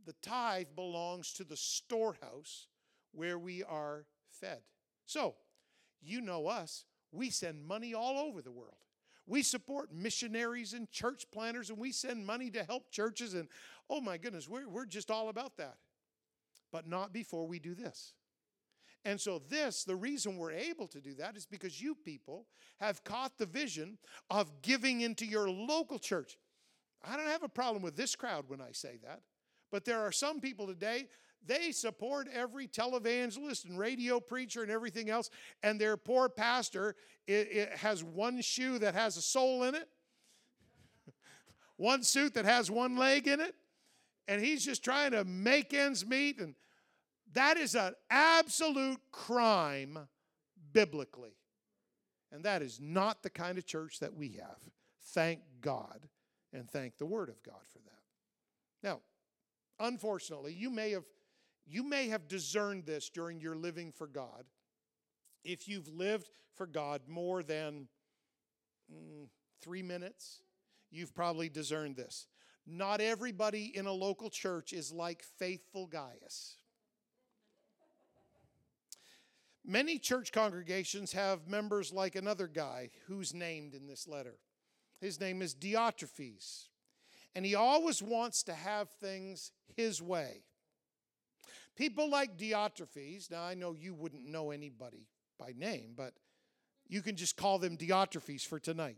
[0.06, 2.68] the tithe belongs to the storehouse
[3.12, 4.60] where we are fed.
[5.06, 5.36] So,
[6.02, 8.76] you know us, we send money all over the world.
[9.28, 13.34] We support missionaries and church planners, and we send money to help churches.
[13.34, 13.48] And
[13.90, 15.76] oh my goodness, we're, we're just all about that.
[16.72, 18.14] But not before we do this.
[19.04, 22.46] And so, this, the reason we're able to do that is because you people
[22.80, 23.98] have caught the vision
[24.30, 26.38] of giving into your local church.
[27.04, 29.22] I don't have a problem with this crowd when I say that.
[29.72, 31.08] But there are some people today,
[31.46, 35.30] they support every televangelist and radio preacher and everything else,
[35.64, 36.96] and their poor pastor
[37.28, 39.88] it, it has one shoe that has a sole in it.
[41.78, 43.56] one suit that has one leg in it,
[44.28, 46.40] and he's just trying to make ends meet.
[46.40, 46.56] And
[47.34, 50.00] that is an absolute crime
[50.74, 51.38] biblically.
[52.32, 54.58] And that is not the kind of church that we have.
[55.14, 56.08] Thank God
[56.54, 58.02] and thank the Word of God for that.
[58.84, 59.02] Now,
[59.82, 61.04] unfortunately, you may have
[61.68, 64.46] you may have discerned this during your living for God.
[65.44, 67.88] If you've lived for God more than
[68.92, 69.28] mm,
[69.62, 70.42] three minutes,
[70.90, 72.28] you've probably discerned this.
[72.68, 76.58] Not everybody in a local church is like faithful Gaius.
[79.64, 84.38] Many church congregations have members like another guy who's named in this letter.
[85.00, 86.68] His name is Diotrephes,
[87.36, 90.44] and he always wants to have things his way.
[91.76, 95.08] People like Diotrephes, now I know you wouldn't know anybody
[95.40, 96.14] by name, but
[96.88, 98.98] you can just call them Diotrephes for tonight.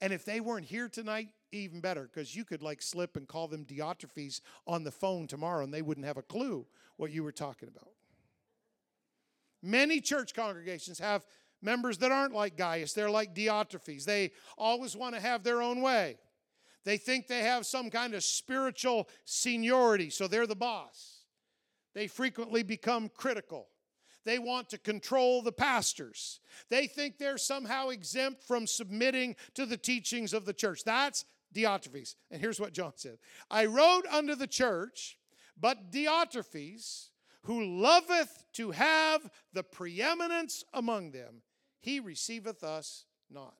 [0.00, 3.48] And if they weren't here tonight, even better, because you could like slip and call
[3.48, 6.66] them Diotrephes on the phone tomorrow and they wouldn't have a clue
[6.96, 7.92] what you were talking about.
[9.62, 11.26] Many church congregations have
[11.62, 14.04] members that aren't like Gaius, they're like Diotrephes.
[14.04, 16.18] They always want to have their own way.
[16.84, 21.24] They think they have some kind of spiritual seniority, so they're the boss.
[21.94, 23.68] They frequently become critical.
[24.24, 26.40] They want to control the pastors.
[26.68, 30.84] They think they're somehow exempt from submitting to the teachings of the church.
[30.84, 31.24] That's
[31.54, 32.16] Diotrephes.
[32.30, 33.18] And here's what John said
[33.50, 35.18] I wrote unto the church,
[35.58, 37.08] but Diotrephes,
[37.42, 41.42] who loveth to have the preeminence among them,
[41.80, 43.56] he receiveth us not.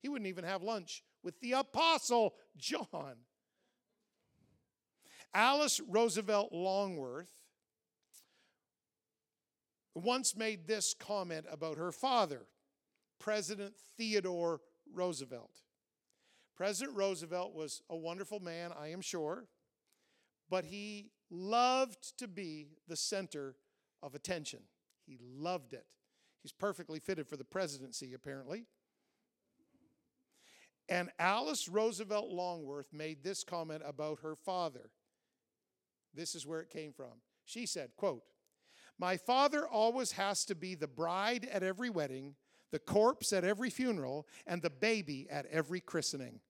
[0.00, 3.16] He wouldn't even have lunch with the apostle John.
[5.32, 7.30] Alice Roosevelt Longworth
[9.96, 12.42] once made this comment about her father,
[13.18, 14.60] President Theodore
[14.92, 15.62] Roosevelt.
[16.56, 19.46] President Roosevelt was a wonderful man, I am sure,
[20.48, 23.56] but he loved to be the center
[24.02, 24.60] of attention.
[25.06, 25.86] He loved it.
[26.42, 28.66] He's perfectly fitted for the presidency, apparently.
[30.88, 34.90] And Alice Roosevelt Longworth made this comment about her father.
[36.14, 37.12] This is where it came from.
[37.44, 38.22] She said, quote,
[38.98, 42.34] My father always has to be the bride at every wedding,
[42.70, 46.40] the corpse at every funeral, and the baby at every christening.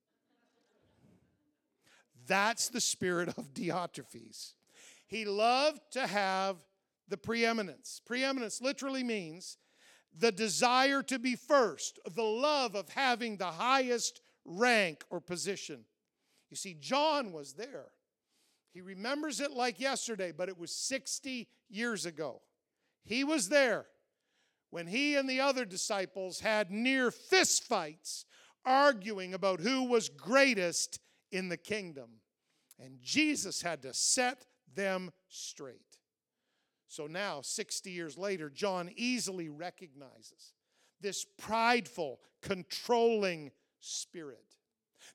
[2.27, 4.55] That's the spirit of Diotrephes.
[5.07, 6.57] He loved to have
[7.09, 8.01] the preeminence.
[8.05, 9.59] Preeminence literally means
[10.17, 15.85] the desire to be first, the love of having the highest rank or position.
[16.51, 17.87] You see, John was there.
[18.73, 22.43] He remembers it like yesterday, but it was 60 years ago.
[23.05, 23.87] He was there
[24.71, 28.25] when he and the other disciples had near fistfights
[28.65, 30.99] arguing about who was greatest
[31.31, 32.21] in the kingdom.
[32.79, 35.99] And Jesus had to set them straight.
[36.89, 40.55] So now, 60 years later, John easily recognizes
[41.01, 43.51] this prideful, controlling
[43.85, 44.57] spirit.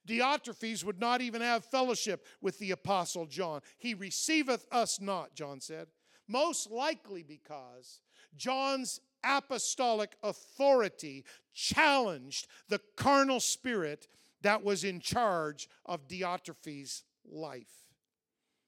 [0.08, 3.62] Diotrephes would not even have fellowship with the apostle John.
[3.78, 5.88] He receiveth us not, John said,
[6.28, 8.02] most likely because
[8.36, 14.08] John's apostolic authority challenged the carnal spirit
[14.42, 17.88] that was in charge of Diotrephes' life.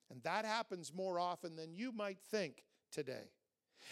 [0.10, 3.30] And that happens more often than you might think today.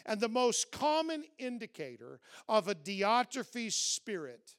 [0.05, 4.55] And the most common indicator of a Diotrephes spirit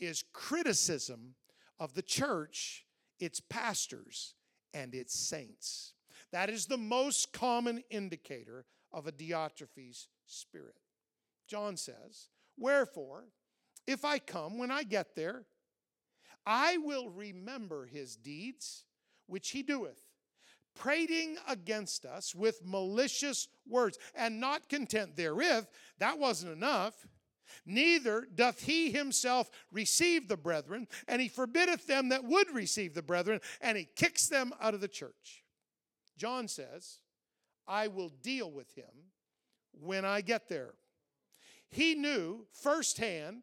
[0.00, 1.34] is criticism
[1.78, 2.84] of the church,
[3.18, 4.34] its pastors,
[4.74, 5.94] and its saints.
[6.32, 10.76] That is the most common indicator of a Diotrephes spirit.
[11.48, 13.24] John says, Wherefore,
[13.86, 15.44] if I come, when I get there,
[16.46, 18.84] I will remember his deeds
[19.26, 20.00] which he doeth,
[20.74, 25.66] prating against us with malicious words, and not content therewith.
[25.98, 27.06] That wasn't enough.
[27.66, 33.02] Neither doth he himself receive the brethren, and he forbiddeth them that would receive the
[33.02, 35.44] brethren, and he kicks them out of the church.
[36.16, 36.98] John says,
[37.66, 39.12] I will deal with him
[39.72, 40.74] when I get there.
[41.70, 43.42] He knew firsthand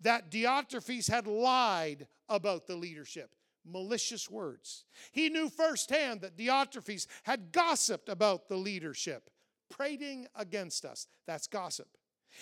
[0.00, 3.34] that Diotrephes had lied about the leadership,
[3.64, 4.84] malicious words.
[5.10, 9.30] He knew firsthand that Diotrephes had gossiped about the leadership,
[9.70, 11.06] prating against us.
[11.26, 11.88] That's gossip.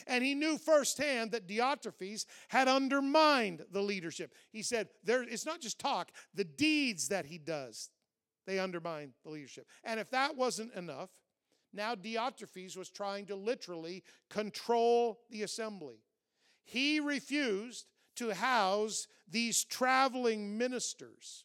[0.07, 4.34] And he knew firsthand that Diotrephes had undermined the leadership.
[4.53, 7.91] He said, there, it's not just talk, the deeds that he does,
[8.47, 9.66] they undermine the leadership.
[9.84, 11.11] And if that wasn't enough,
[11.72, 16.03] now Diotrephes was trying to literally control the assembly.
[16.64, 17.86] He refused
[18.16, 21.45] to house these traveling ministers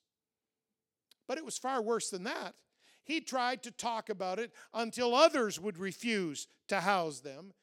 [1.27, 2.55] But it was far worse than that.
[3.03, 7.53] He tried to talk about it until others would refuse to house them.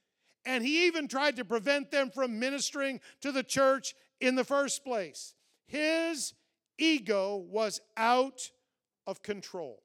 [0.45, 4.85] And he even tried to prevent them from ministering to the church in the first
[4.85, 5.35] place.
[5.67, 6.35] His
[6.79, 8.51] ego was out
[9.07, 9.83] of control.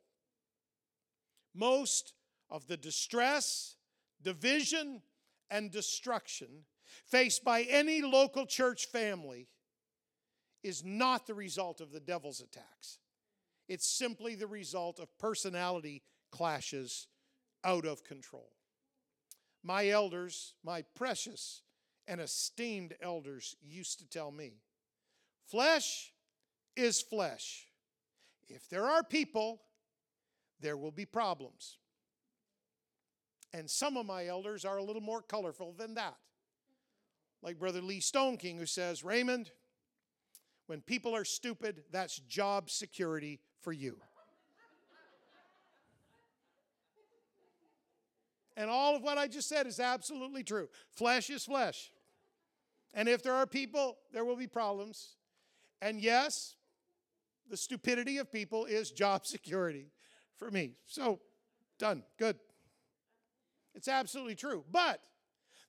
[1.53, 2.13] Most
[2.49, 3.75] of the distress,
[4.21, 5.01] division,
[5.49, 6.65] and destruction
[7.05, 9.47] faced by any local church family
[10.63, 12.99] is not the result of the devil's attacks.
[13.67, 17.07] It's simply the result of personality clashes
[17.63, 18.51] out of control.
[19.67, 21.61] My elders, my precious
[22.07, 24.53] and esteemed elders, used to tell me
[25.45, 26.13] flesh
[26.77, 27.67] is flesh.
[28.47, 29.61] If there are people,
[30.61, 31.79] there will be problems.
[33.51, 36.15] And some of my elders are a little more colorful than that.
[37.41, 39.51] Like Brother Lee Stoneking, who says, Raymond,
[40.67, 43.99] when people are stupid, that's job security for you.
[48.57, 50.67] And all of what I just said is absolutely true.
[50.89, 51.91] Flesh is flesh.
[52.93, 55.15] And if there are people, there will be problems.
[55.79, 56.55] And yes,
[57.47, 59.91] the stupidity of people is job security
[60.35, 60.73] for me.
[60.87, 61.19] So,
[61.77, 62.03] done.
[62.17, 62.37] Good.
[63.75, 64.65] It's absolutely true.
[64.71, 65.01] But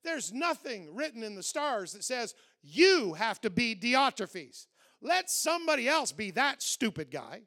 [0.03, 4.66] there's nothing written in the stars that says you have to be Diotrephes.
[5.03, 7.43] Let somebody else be that stupid guy.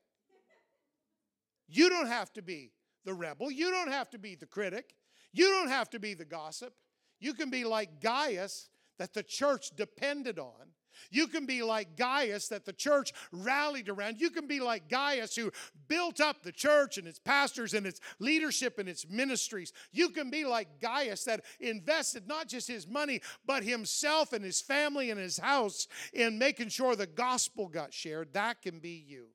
[1.68, 2.74] You don't have to be
[3.06, 3.50] the rebel.
[3.50, 4.94] You don't have to be the critic.
[5.34, 6.74] You don't have to be the gossip.
[7.20, 10.74] You can be like Gaius that the church depended on
[11.10, 14.20] you can be like Gaius that the church rallied around.
[14.20, 15.52] You can be like Gaius who
[15.88, 19.74] built up the church and its pastors and its leadership and its ministries.
[19.92, 24.62] You can be like Gaius that invested not just his money, but himself and his
[24.62, 28.34] family and his house in making sure the gospel got shared.
[28.34, 29.28] That can be you.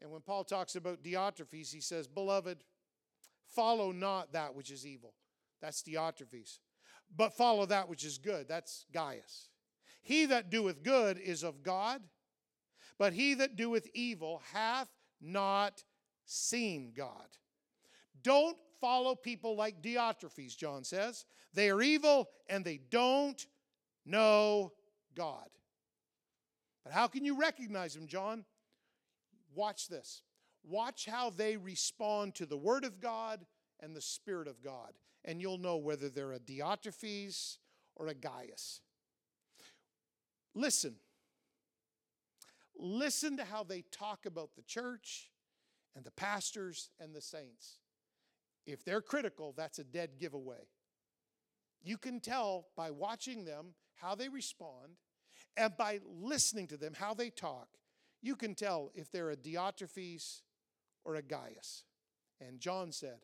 [0.00, 2.62] And when Paul talks about Diotrephes, he says, Beloved,
[3.58, 5.14] follow not that which is evil.
[5.60, 6.60] That's Diotrephes.
[7.16, 8.46] But follow that which is good.
[8.46, 9.48] That's Gaius.
[10.00, 12.00] He that doeth good is of God,
[12.98, 14.88] but he that doeth evil hath
[15.20, 15.82] not
[16.24, 17.26] seen God.
[18.22, 21.26] Don't follow people like Diotrephes, John says.
[21.52, 23.44] They are evil and they don't
[24.06, 24.72] know
[25.16, 25.48] God.
[26.84, 28.44] But how can you recognize them, John?
[29.52, 30.22] Watch this.
[30.68, 33.46] Watch how they respond to the Word of God
[33.80, 34.92] and the Spirit of God,
[35.24, 37.56] and you'll know whether they're a Diotrephes
[37.96, 38.80] or a Gaius.
[40.54, 40.96] Listen.
[42.78, 45.30] Listen to how they talk about the church
[45.96, 47.78] and the pastors and the saints.
[48.66, 50.68] If they're critical, that's a dead giveaway.
[51.82, 54.98] You can tell by watching them how they respond
[55.56, 57.68] and by listening to them how they talk.
[58.20, 60.42] You can tell if they're a Diotrephes
[61.08, 61.84] or a Gaius.
[62.46, 63.20] And John said,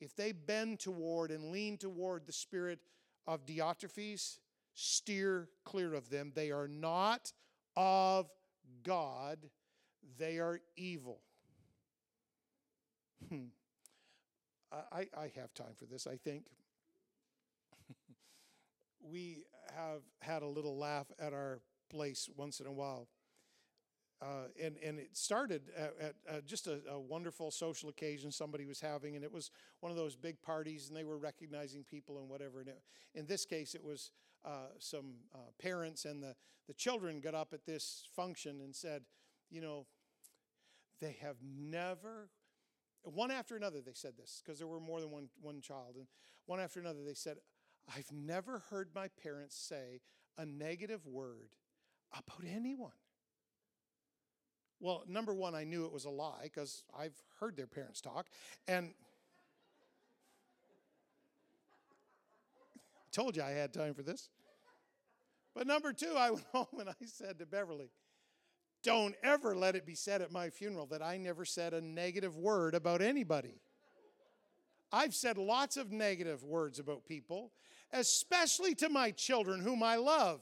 [0.00, 2.78] if they bend toward and lean toward the spirit
[3.26, 4.38] of Diotrephes,
[4.72, 6.32] steer clear of them.
[6.34, 7.32] They are not
[7.76, 8.30] of
[8.82, 9.38] God,
[10.18, 11.20] they are evil.
[13.28, 13.48] Hmm.
[14.72, 16.44] I, I have time for this, I think.
[19.02, 19.44] we
[19.76, 21.60] have had a little laugh at our
[21.90, 23.08] place once in a while.
[24.22, 28.66] Uh, and and it started at, at uh, just a, a, wonderful social occasion somebody
[28.66, 29.50] was having, and it was
[29.80, 32.60] one of those big parties, and they were recognizing people and whatever.
[32.60, 32.82] And it,
[33.14, 34.10] in this case, it was
[34.44, 36.36] uh, some uh, parents and the
[36.68, 39.02] the children got up at this function and said,
[39.50, 39.86] you know,
[41.00, 42.28] they have never.
[43.02, 46.06] One after another, they said this because there were more than one one child, and
[46.44, 47.38] one after another, they said,
[47.96, 50.02] "I've never heard my parents say
[50.36, 51.54] a negative word
[52.12, 52.92] about anyone."
[54.80, 58.26] Well, number one, I knew it was a lie because I've heard their parents talk.
[58.66, 58.86] And
[62.96, 64.30] I told you I had time for this.
[65.54, 67.90] But number two, I went home and I said to Beverly,
[68.82, 72.36] don't ever let it be said at my funeral that I never said a negative
[72.36, 73.60] word about anybody.
[74.90, 77.52] I've said lots of negative words about people,
[77.92, 80.40] especially to my children whom I love.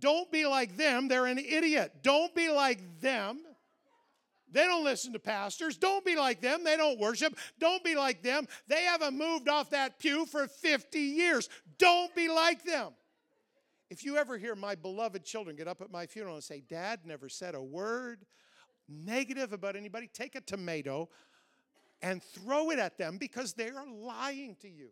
[0.00, 1.08] Don't be like them.
[1.08, 1.92] They're an idiot.
[2.02, 3.40] Don't be like them.
[4.52, 5.76] They don't listen to pastors.
[5.76, 6.64] Don't be like them.
[6.64, 7.36] They don't worship.
[7.58, 8.48] Don't be like them.
[8.66, 11.48] They haven't moved off that pew for 50 years.
[11.78, 12.88] Don't be like them.
[13.90, 17.00] If you ever hear my beloved children get up at my funeral and say, Dad
[17.04, 18.24] never said a word
[18.88, 21.08] negative about anybody, take a tomato
[22.02, 24.90] and throw it at them because they are lying to you.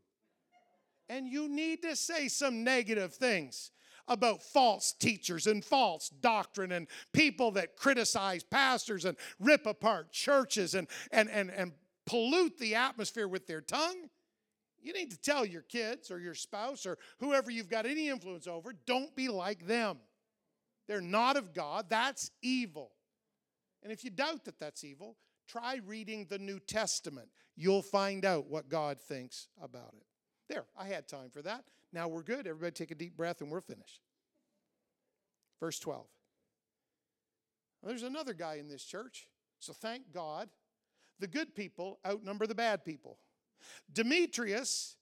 [1.09, 3.71] And you need to say some negative things
[4.09, 10.75] about false teachers and false doctrine and people that criticize pastors and rip apart churches
[10.75, 11.73] and, and, and, and
[12.07, 14.09] pollute the atmosphere with their tongue,
[14.81, 18.47] you need to tell your kids or your spouse or whoever you've got any influence
[18.47, 19.99] over don't be like them.
[20.87, 21.87] They're not of God.
[21.91, 22.93] That's evil.
[23.83, 27.29] And if you doubt that that's evil, try reading the New Testament.
[27.57, 30.07] You'll find out what God thinks about it.
[30.49, 31.65] There, I had time for that.
[31.93, 32.47] Now we're good.
[32.47, 34.01] Everybody take a deep breath and we're finished.
[35.61, 36.07] Verse 12.
[37.81, 39.29] Well, there's another guy in this church.
[39.59, 40.49] So thank God.
[41.21, 43.19] The good people outnumber the bad people.
[43.93, 44.97] Demetrius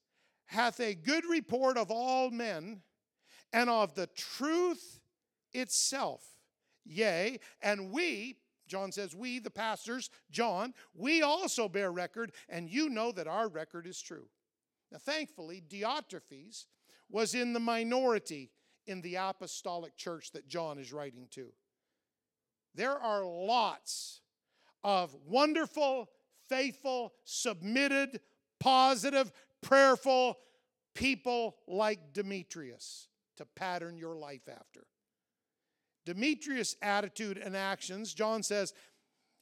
[0.46, 2.80] hath a good report of all men
[3.52, 5.00] and of the truth
[5.52, 6.24] itself.
[6.84, 8.36] Yea, and we,
[8.68, 13.48] John says, we, the pastors, John, we also bear record, and you know that our
[13.48, 14.28] record is true.
[14.92, 16.66] Now, thankfully, Diotrephes
[17.10, 18.50] was in the minority
[18.86, 21.48] in the apostolic church that John is writing to.
[22.74, 24.20] There are lots
[24.84, 26.08] of wonderful,
[26.48, 28.20] faithful, submitted,
[28.60, 29.32] positive,
[29.62, 30.38] prayerful
[30.94, 34.86] people like Demetrius to pattern your life after.
[36.04, 38.72] Demetrius' attitude and actions, John says,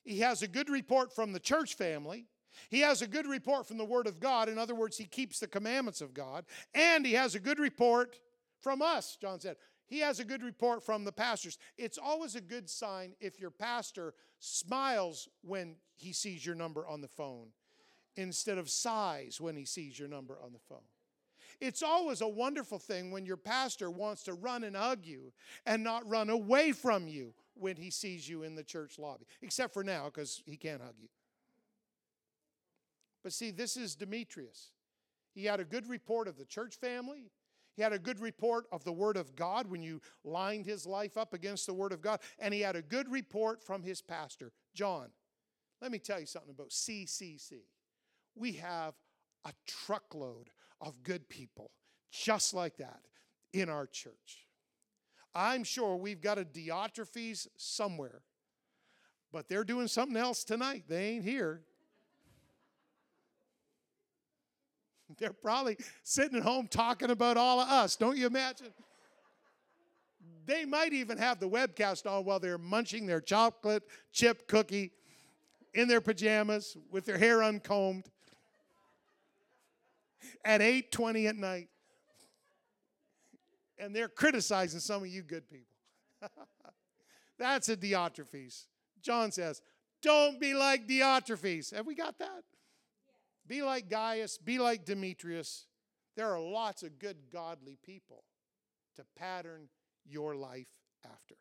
[0.04, 2.26] he has a good report from the church family.
[2.70, 4.48] He has a good report from the Word of God.
[4.48, 6.44] In other words, he keeps the commandments of God.
[6.74, 8.18] And he has a good report
[8.60, 9.56] from us, John said.
[9.86, 11.58] He has a good report from the pastors.
[11.76, 17.00] It's always a good sign if your pastor smiles when he sees your number on
[17.00, 17.48] the phone
[18.16, 20.84] instead of sighs when he sees your number on the phone.
[21.60, 25.32] It's always a wonderful thing when your pastor wants to run and hug you
[25.66, 29.72] and not run away from you when he sees you in the church lobby, except
[29.72, 31.08] for now because he can't hug you.
[33.24, 34.70] But see, this is Demetrius.
[35.34, 37.32] He had a good report of the church family.
[37.74, 41.16] He had a good report of the Word of God when you lined his life
[41.16, 42.20] up against the Word of God.
[42.38, 45.08] And he had a good report from his pastor, John.
[45.82, 47.62] Let me tell you something about CCC.
[48.36, 48.94] We have
[49.44, 50.50] a truckload
[50.80, 51.72] of good people
[52.12, 53.00] just like that
[53.52, 54.46] in our church.
[55.34, 58.22] I'm sure we've got a Diotrephes somewhere,
[59.32, 60.84] but they're doing something else tonight.
[60.86, 61.62] They ain't here.
[65.18, 67.96] They're probably sitting at home talking about all of us.
[67.96, 68.72] Don't you imagine?
[70.46, 73.82] They might even have the webcast on while they're munching their chocolate
[74.12, 74.92] chip cookie
[75.72, 78.10] in their pajamas with their hair uncombed
[80.44, 81.68] at 8:20 at night.
[83.78, 85.76] And they're criticizing some of you good people.
[87.38, 88.66] That's a Diotrephes.
[89.02, 89.62] John says,
[90.00, 92.44] "Don't be like Diotrephes." Have we got that?
[93.46, 95.66] Be like Gaius, be like Demetrius.
[96.16, 98.24] There are lots of good, godly people
[98.96, 99.68] to pattern
[100.04, 100.68] your life
[101.04, 101.34] after.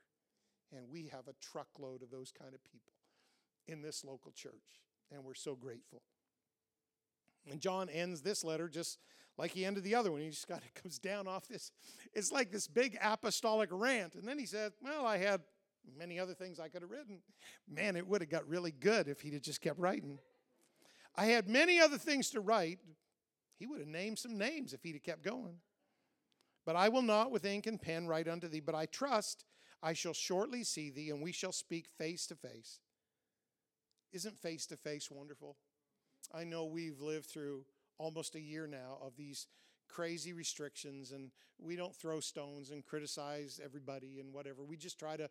[0.75, 2.93] And we have a truckload of those kind of people
[3.67, 4.81] in this local church,
[5.11, 6.01] and we're so grateful.
[7.49, 8.99] And John ends this letter just
[9.37, 10.21] like he ended the other one.
[10.21, 11.71] He just kind of comes down off this.
[12.13, 14.15] It's like this big apostolic rant.
[14.15, 15.41] And then he said, Well, I had
[15.97, 17.19] many other things I could have written.
[17.67, 20.19] Man, it would have got really good if he'd have just kept writing.
[21.15, 22.79] I had many other things to write.
[23.59, 25.57] He would have named some names if he'd have kept going.
[26.65, 29.45] But I will not with ink and pen write unto thee, but I trust
[29.81, 32.79] I shall shortly see thee, and we shall speak face to face.
[34.13, 35.57] Isn't face to face wonderful?
[36.33, 37.65] I know we've lived through
[37.97, 39.47] almost a year now of these
[39.89, 44.63] crazy restrictions, and we don't throw stones and criticize everybody and whatever.
[44.63, 45.29] We just try to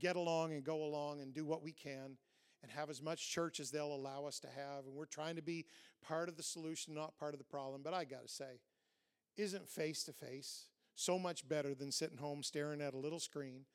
[0.00, 2.16] get along and go along and do what we can
[2.62, 4.86] and have as much church as they'll allow us to have.
[4.86, 5.66] And we're trying to be
[6.02, 7.82] part of the solution, not part of the problem.
[7.82, 8.60] But I got to say,
[9.36, 13.66] isn't face to face so much better than sitting home staring at a little screen,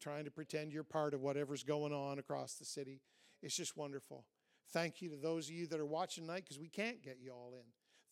[0.00, 3.00] trying to pretend you're part of whatever's going on across the city?
[3.42, 4.24] It's just wonderful.
[4.72, 7.32] Thank you to those of you that are watching tonight because we can't get you
[7.32, 7.64] all in.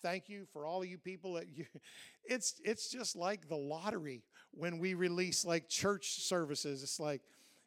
[0.03, 1.65] Thank you for all of you people that you
[2.25, 4.23] it's it's just like the lottery
[4.53, 6.83] when we release like church services.
[6.83, 7.23] It's like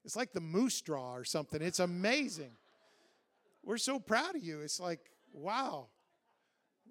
[0.07, 1.61] it's like the moose draw or something.
[1.61, 2.51] It's amazing.
[3.61, 4.61] We're so proud of you.
[4.61, 5.01] It's like,
[5.33, 5.87] wow.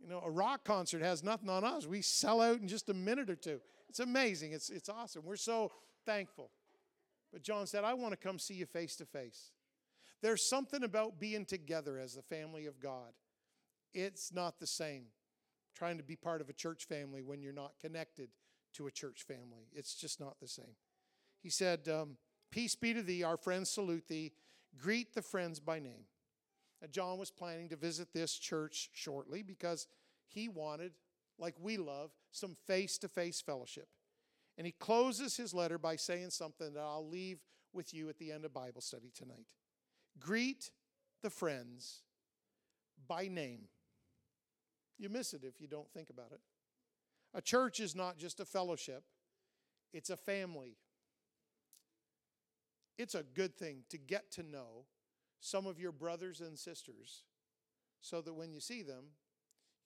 [0.02, 1.86] You know, a rock concert has nothing on us.
[1.86, 3.62] We sell out in just a minute or two.
[3.88, 4.52] It's amazing.
[4.52, 5.22] It's it's awesome.
[5.24, 5.72] We're so
[6.04, 6.50] thankful.
[7.32, 9.50] But John said, I want to come see you face to face.
[10.20, 13.14] There's something about being together as the family of God.
[13.94, 15.06] It's not the same
[15.74, 18.28] trying to be part of a church family when you're not connected
[18.74, 19.70] to a church family.
[19.72, 20.76] It's just not the same.
[21.42, 22.18] He said, um,
[22.51, 24.32] Peace be to thee, our friends salute thee.
[24.78, 26.05] Greet the friends by name.
[26.80, 29.86] Now, John was planning to visit this church shortly because
[30.26, 30.92] he wanted,
[31.38, 33.88] like we love, some face to face fellowship.
[34.59, 37.38] And he closes his letter by saying something that I'll leave
[37.72, 39.47] with you at the end of Bible study tonight.
[40.18, 40.70] Greet
[41.22, 42.03] the friends
[43.07, 43.68] by name.
[44.99, 46.40] You miss it if you don't think about it.
[47.34, 49.05] A church is not just a fellowship,
[49.92, 50.78] it's a family.
[52.99, 54.86] It's a good thing to get to know
[55.40, 57.24] some of your brothers and sisters
[58.01, 59.07] so that when you see them,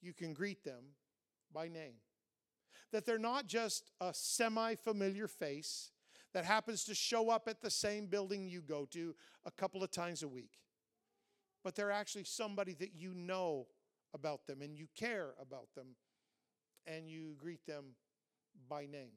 [0.01, 0.83] you can greet them
[1.53, 1.95] by name.
[2.91, 5.91] That they're not just a semi familiar face
[6.33, 9.91] that happens to show up at the same building you go to a couple of
[9.91, 10.59] times a week,
[11.63, 13.67] but they're actually somebody that you know
[14.13, 15.87] about them and you care about them
[16.85, 17.95] and you greet them
[18.69, 19.11] by name.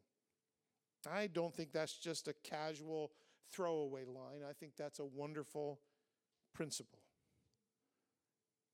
[1.11, 3.13] I don't think that's just a casual
[3.53, 4.43] throwaway line.
[4.49, 5.81] I think that's a wonderful
[6.55, 7.01] principle.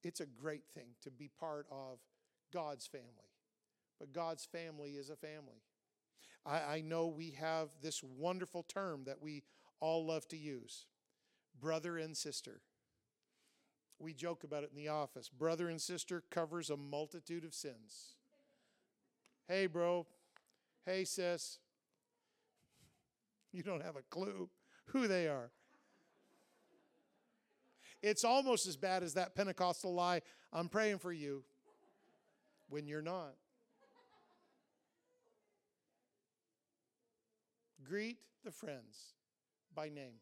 [0.02, 1.98] It's a great thing to be part of
[2.52, 3.30] God's family,
[3.98, 5.62] but God's family is a family.
[6.46, 9.42] I, I know we have this wonderful term that we
[9.80, 10.86] all love to use
[11.60, 12.60] brother and sister.
[13.98, 15.28] We joke about it in the office.
[15.28, 18.14] Brother and sister covers a multitude of sins.
[19.46, 20.06] Hey, bro.
[20.86, 21.58] Hey, sis.
[23.52, 24.48] You don't have a clue
[24.92, 25.50] who they are.
[28.02, 30.22] It's almost as bad as that Pentecostal lie
[30.52, 31.44] I'm praying for you
[32.68, 33.34] when you're not.
[37.84, 39.14] Greet the friends
[39.74, 40.20] by name.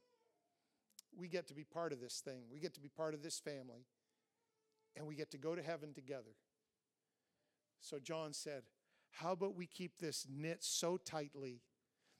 [1.17, 3.39] We get to be part of this thing, we get to be part of this
[3.39, 3.87] family,
[4.97, 6.37] and we get to go to heaven together.
[7.81, 8.63] So John said,
[9.11, 11.61] How about we keep this knit so tightly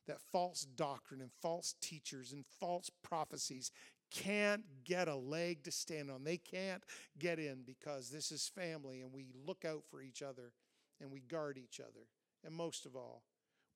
[0.09, 3.71] that false doctrine and false teachers and false prophecies
[4.11, 6.25] can't get a leg to stand on.
[6.25, 6.83] They can't
[7.19, 10.53] get in because this is family and we look out for each other
[11.01, 12.07] and we guard each other.
[12.45, 13.23] And most of all,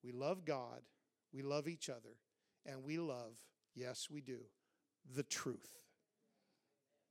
[0.02, 0.80] we love God,
[1.32, 2.16] we love each other,
[2.66, 3.36] and we love,
[3.74, 4.40] yes, we do,
[5.14, 5.70] the truth.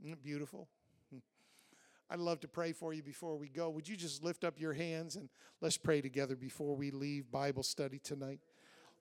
[0.01, 0.67] Isn't it beautiful?
[2.09, 3.69] I'd love to pray for you before we go.
[3.69, 5.29] Would you just lift up your hands and
[5.61, 8.39] let's pray together before we leave Bible study tonight?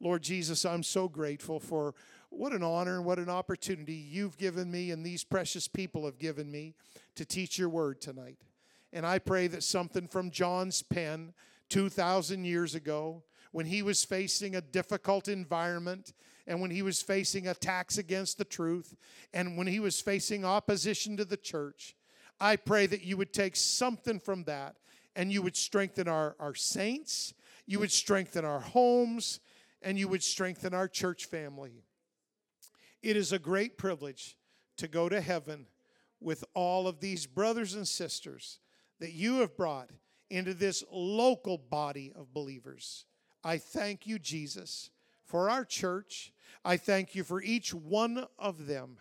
[0.00, 1.94] Lord Jesus, I'm so grateful for
[2.30, 6.18] what an honor and what an opportunity you've given me and these precious people have
[6.18, 6.74] given me
[7.16, 8.38] to teach your word tonight.
[8.92, 11.34] And I pray that something from John's pen
[11.68, 13.22] 2,000 years ago,
[13.52, 16.12] when he was facing a difficult environment
[16.46, 18.96] and when he was facing attacks against the truth
[19.34, 21.94] and when he was facing opposition to the church,
[22.40, 24.76] I pray that you would take something from that
[25.14, 27.34] and you would strengthen our, our saints,
[27.66, 29.40] you would strengthen our homes,
[29.82, 31.84] and you would strengthen our church family.
[33.02, 34.36] It is a great privilege
[34.76, 35.66] to go to heaven
[36.20, 38.58] with all of these brothers and sisters
[38.98, 39.90] that you have brought
[40.28, 43.06] into this local body of believers.
[43.42, 44.90] I thank you, Jesus,
[45.24, 46.32] for our church.
[46.64, 48.98] I thank you for each one of them.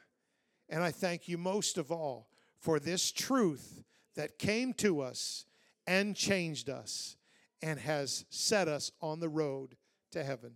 [0.69, 3.83] And I thank you most of all for this truth
[4.15, 5.45] that came to us
[5.87, 7.17] and changed us
[7.61, 9.75] and has set us on the road
[10.11, 10.53] to heaven.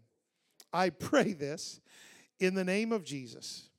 [0.74, 1.80] I pray this
[2.40, 3.70] in the name of Jesus.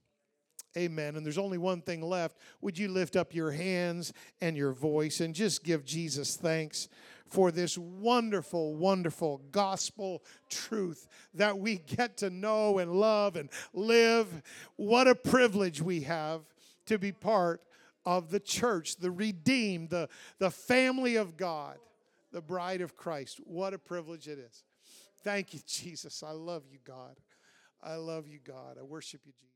[0.77, 1.17] Amen.
[1.17, 2.37] And there's only one thing left.
[2.61, 6.89] Would you lift up your hands and your voice and just give Jesus thanks
[7.27, 14.43] for this wonderful, wonderful gospel truth that we get to know and love and live?
[14.77, 16.41] What a privilege we have
[16.87, 17.61] to be part
[18.05, 21.77] of the church, the redeemed, the, the family of God,
[22.33, 23.41] the bride of Christ.
[23.45, 24.65] What a privilege it is.
[25.25, 26.23] Thank you, Jesus.
[26.23, 27.17] I love you, God.
[27.83, 28.77] I love you, God.
[28.79, 29.55] I worship you, Jesus.